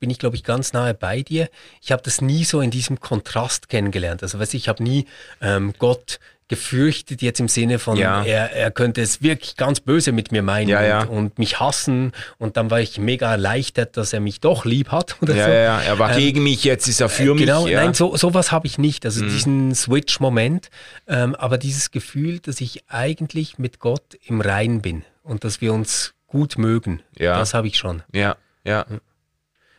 [0.00, 1.48] bin ich, glaube ich, ganz nahe bei dir.
[1.80, 4.22] Ich habe das nie so in diesem Kontrast kennengelernt.
[4.24, 5.06] Also weißt du, ich habe nie
[5.40, 6.18] ähm, Gott
[6.56, 8.22] gefürchtet jetzt im Sinne von, Ja.
[8.22, 11.00] er, er könnte es wirklich ganz böse mit mir meinen Ja, ja.
[11.04, 14.90] Und, und mich hassen und dann war ich mega erleichtert, dass er mich doch lieb
[14.90, 15.50] hat oder Ja, so.
[15.50, 17.46] ja, er war Ähm, gegen mich, jetzt ist er für mich.
[17.46, 17.80] Genau, ja.
[17.80, 17.86] Mhm.
[17.86, 19.06] nein, so, sowas habe ich nicht.
[19.06, 20.68] Also diesen Switch-Moment,
[21.08, 25.72] ähm, aber dieses Gefühl, dass ich eigentlich mit Gott im Reinen bin und dass wir
[25.72, 28.02] uns gut mögen, das habe ich schon.
[28.12, 28.84] ja, ja.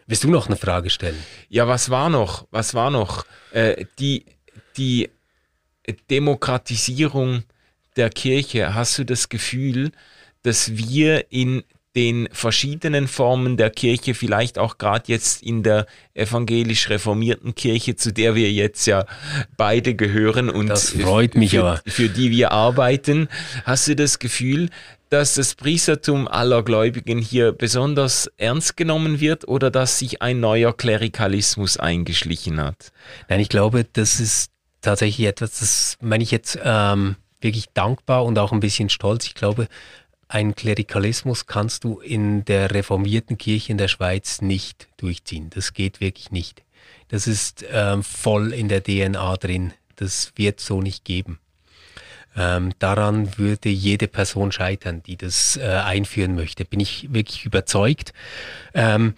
[0.07, 1.17] Willst du noch eine Frage stellen?
[1.47, 2.45] Ja, was war noch?
[2.51, 3.25] Was war noch?
[3.51, 4.25] Äh, die,
[4.75, 5.09] die
[6.09, 7.43] Demokratisierung
[7.95, 8.73] der Kirche.
[8.73, 9.91] Hast du das Gefühl,
[10.43, 11.63] dass wir in
[11.95, 18.11] den verschiedenen Formen der Kirche, vielleicht auch gerade jetzt in der evangelisch reformierten Kirche, zu
[18.11, 19.05] der wir jetzt ja
[19.57, 21.81] beide gehören und Das freut mich für, aber.
[21.85, 23.27] für die wir arbeiten,
[23.63, 24.69] hast du das Gefühl,
[25.09, 30.75] dass das Priestertum aller Gläubigen hier besonders ernst genommen wird oder dass sich ein neuer
[30.75, 32.91] Klerikalismus eingeschlichen hat?
[33.29, 34.52] Nein, ich glaube, das ist
[34.83, 39.25] tatsächlich etwas, das meine ich jetzt ähm, wirklich dankbar und auch ein bisschen stolz.
[39.25, 39.67] Ich glaube,
[40.27, 45.49] ein Klerikalismus kannst du in der reformierten Kirche in der Schweiz nicht durchziehen.
[45.49, 46.63] Das geht wirklich nicht.
[47.09, 49.73] Das ist ähm, voll in der DNA drin.
[49.95, 51.39] Das wird so nicht geben.
[52.35, 56.65] Ähm, daran würde jede Person scheitern, die das äh, einführen möchte.
[56.65, 58.13] Bin ich wirklich überzeugt.
[58.73, 59.13] Ähm,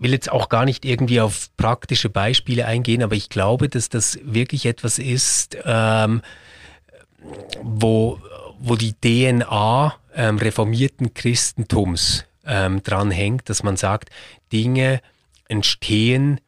[0.00, 4.18] will jetzt auch gar nicht irgendwie auf praktische Beispiele eingehen, aber ich glaube, dass das
[4.22, 6.22] wirklich etwas ist, ähm,
[7.62, 8.18] wo,
[8.58, 14.10] wo die DNA ähm, reformierten Christentums ähm, dran hängt, dass man sagt,
[14.52, 15.00] Dinge
[15.48, 16.40] entstehen,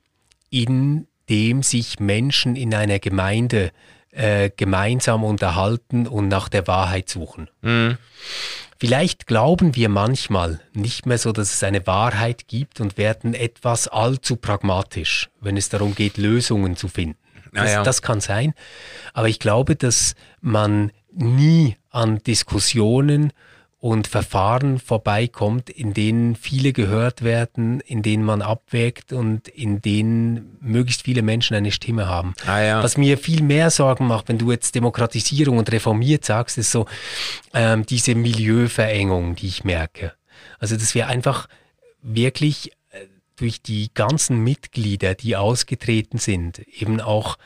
[0.49, 3.71] indem sich Menschen in einer Gemeinde
[4.11, 7.49] äh, gemeinsam unterhalten und nach der Wahrheit suchen.
[8.83, 13.87] Vielleicht glauben wir manchmal nicht mehr so, dass es eine Wahrheit gibt und werden etwas
[13.87, 17.17] allzu pragmatisch, wenn es darum geht, Lösungen zu finden.
[17.53, 17.85] Das, Naja.
[17.85, 18.55] das kann sein,
[19.15, 23.33] aber ich glaube, dass man nie an Diskussionen
[23.83, 30.57] und Verfahren vorbeikommt, in denen viele gehört werden, in denen man abwägt und in denen
[30.61, 32.35] möglichst viele Menschen eine Stimme haben.
[32.47, 32.83] Ah, ja.
[32.85, 36.87] Was mir viel mehr Sorgen macht, wenn du jetzt Demokratisierung und reformiert sagst, ist so
[37.55, 40.13] ähm, diese Milieuverengung, die ich merke.
[40.61, 41.49] Also, dass wir einfach
[42.03, 47.37] wirklich, äh, durch die ganzen Mitglieder, die ausgetreten sind, eben auch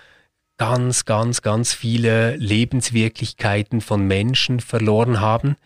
[0.59, 5.57] ganz, ganz, ganz viele Lebenswirklichkeiten von Menschen verloren haben,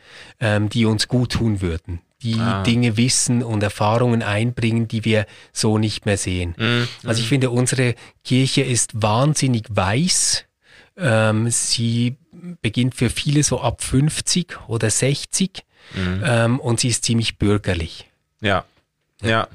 [0.40, 2.62] ähm, die uns gut tun würden, die ah.
[2.62, 6.54] Dinge wissen und Erfahrungen einbringen, die wir so nicht mehr sehen.
[6.58, 6.88] Mhm.
[7.04, 10.44] Also ich finde, unsere Kirche ist wahnsinnig weiß.
[10.96, 12.16] Ähm, sie
[12.62, 15.62] beginnt für viele so ab 50 oder 60
[15.94, 16.22] mhm.
[16.24, 18.08] ähm, und sie ist ziemlich bürgerlich.
[18.40, 18.64] Ja.
[19.22, 19.48] Ja,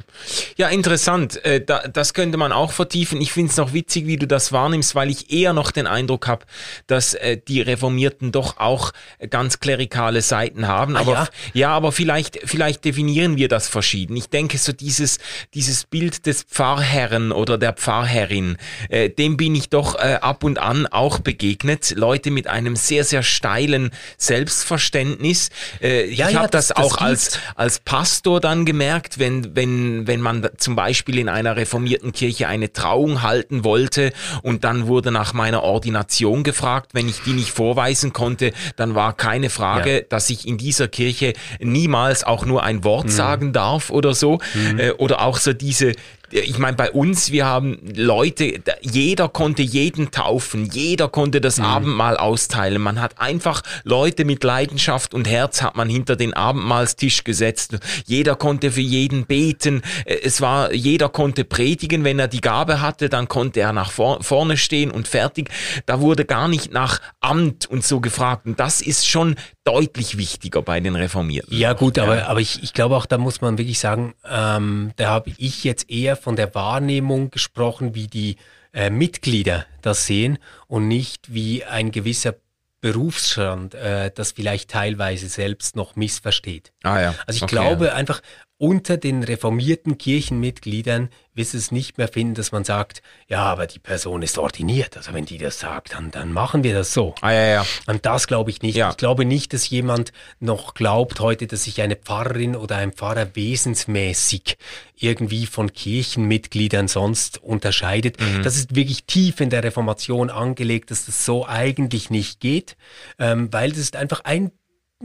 [0.58, 1.44] ja, interessant.
[1.44, 3.20] Äh, das könnte man auch vertiefen.
[3.22, 6.28] Ich finde es noch witzig, wie du das wahrnimmst, weil ich eher noch den Eindruck
[6.28, 6.46] habe,
[6.88, 8.92] dass äh, die Reformierten doch auch
[9.30, 10.96] ganz klerikale Seiten haben.
[10.96, 11.28] Ah, aber ja?
[11.54, 14.16] ja, aber vielleicht, vielleicht definieren wir das verschieden.
[14.16, 15.20] Ich denke, so dieses,
[15.54, 18.58] dieses Bild des Pfarrherren oder der Pfarrherrin,
[18.90, 21.94] äh, dem bin ich doch ab und an auch begegnet.
[21.96, 25.50] Leute mit einem sehr, sehr steilen Selbstverständnis.
[25.80, 30.22] ich ja, habe ja, das, das, auch als, als Pastor dann gemerkt, wenn wenn, wenn
[30.22, 35.34] man zum Beispiel in einer reformierten Kirche eine Trauung halten wollte und dann wurde nach
[35.34, 40.02] meiner Ordination gefragt, wenn ich die nicht vorweisen konnte, dann war keine Frage, ja.
[40.02, 43.12] dass ich in dieser Kirche niemals auch nur ein Wort mhm.
[43.12, 44.40] sagen darf oder so.
[44.54, 44.80] Mhm.
[44.80, 45.94] Äh, oder auch so diese,
[46.32, 51.66] ich meine, bei uns, wir haben Leute, jeder konnte jeden taufen, jeder konnte das mhm.
[51.66, 52.82] Abendmahl austeilen.
[52.82, 57.78] Man hat einfach Leute mit Leidenschaft und Herz hat man hinter den Abendmahlstisch gesetzt.
[58.06, 59.82] Jeder konnte für jeden beten.
[60.06, 64.24] Es war, jeder konnte predigen, wenn er die Gabe hatte, dann konnte er nach vor,
[64.24, 65.50] vorne stehen und fertig.
[65.86, 68.46] Da wurde gar nicht nach Amt und so gefragt.
[68.46, 71.58] Und das ist schon deutlich wichtiger bei den Reformierten.
[71.58, 75.10] Ja gut, aber, aber ich, ich glaube auch, da muss man wirklich sagen, ähm, da
[75.10, 78.38] habe ich jetzt eher von der Wahrnehmung gesprochen, wie die
[78.74, 80.38] äh, Mitglieder das sehen
[80.68, 82.36] und nicht wie ein gewisser
[82.82, 86.72] Berufsstand äh, das vielleicht teilweise selbst noch missversteht.
[86.84, 87.16] Ah ja.
[87.26, 88.22] Also ich okay, glaube einfach,
[88.66, 93.78] unter den reformierten Kirchenmitgliedern wirst es nicht mehr finden, dass man sagt, ja, aber die
[93.78, 94.98] Person ist ordiniert.
[94.98, 97.14] Also wenn die das sagt, dann, dann machen wir das so.
[97.22, 97.66] Ah, ja, ja.
[97.86, 98.76] Und das glaube ich nicht.
[98.76, 98.90] Ja.
[98.90, 103.36] Ich glaube nicht, dass jemand noch glaubt heute, dass sich eine Pfarrerin oder ein Pfarrer
[103.36, 104.58] wesensmäßig
[104.96, 108.20] irgendwie von Kirchenmitgliedern sonst unterscheidet.
[108.20, 108.42] Mhm.
[108.42, 112.78] Das ist wirklich tief in der Reformation angelegt, dass das so eigentlich nicht geht,
[113.20, 114.50] ähm, weil das ist einfach ein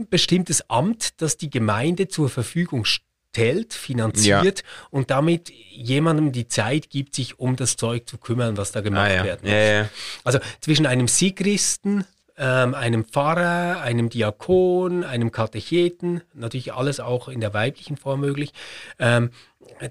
[0.09, 4.87] bestimmtes Amt, das die Gemeinde zur Verfügung stellt stellt, finanziert ja.
[4.89, 9.09] und damit jemandem die Zeit gibt, sich um das Zeug zu kümmern, was da gemacht
[9.09, 9.23] ah, ja.
[9.23, 9.51] werden muss.
[9.51, 9.89] Ja,
[10.25, 12.03] also zwischen einem Sigristen,
[12.37, 18.51] ähm, einem Pfarrer, einem Diakon, einem Katecheten, natürlich alles auch in der weiblichen Form möglich.
[18.99, 19.29] Ähm,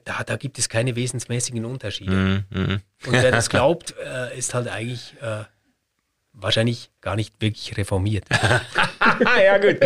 [0.04, 2.44] da, da gibt es keine wesensmäßigen Unterschiede.
[2.50, 2.80] Mm, mm.
[3.06, 5.44] Und wer das glaubt, äh, ist halt eigentlich äh,
[6.34, 8.26] wahrscheinlich gar nicht wirklich reformiert.
[9.44, 9.78] ja gut.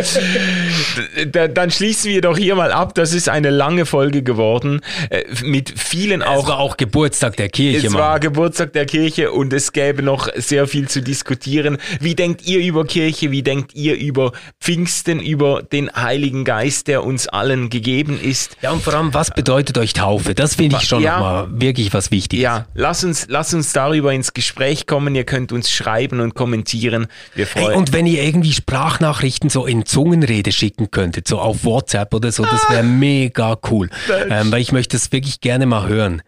[1.53, 2.95] dann schließen wir doch hier mal ab.
[2.95, 6.43] Das ist eine lange Folge geworden äh, mit vielen auch.
[6.43, 7.87] Es war auch Geburtstag der Kirche.
[7.87, 8.01] Es Mann.
[8.01, 11.77] war Geburtstag der Kirche und es gäbe noch sehr viel zu diskutieren.
[12.01, 13.31] Wie denkt ihr über Kirche?
[13.31, 18.57] Wie denkt ihr über Pfingsten, über den Heiligen Geist, der uns allen gegeben ist?
[18.61, 20.35] Ja und vor allem, was bedeutet euch Taufe?
[20.35, 22.43] Das finde ich schon ja, nochmal wirklich was Wichtiges.
[22.43, 25.15] Ja, lass uns, lass uns darüber ins Gespräch kommen.
[25.15, 27.07] Ihr könnt uns schreiben und kommentieren.
[27.33, 29.04] Wir freuen hey, und wenn ihr irgendwie Sprachnachrichten
[29.49, 32.83] so in Zungenrede schicken könntet, so auf WhatsApp oder so, das wäre ah.
[32.83, 33.89] mega cool.
[34.29, 36.21] Ähm, weil ich möchte es wirklich gerne mal hören.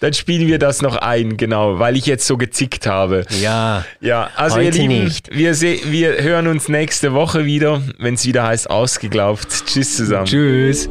[0.00, 3.24] Dann spielen wir das noch ein, genau, weil ich jetzt so gezickt habe.
[3.40, 3.84] Ja.
[4.00, 5.34] Ja, also ihr Lieben, nicht.
[5.34, 9.66] Wir, wir hören uns nächste Woche wieder, wenn es wieder heißt ausgeglaubt.
[9.66, 10.26] Tschüss zusammen.
[10.26, 10.88] Tschüss.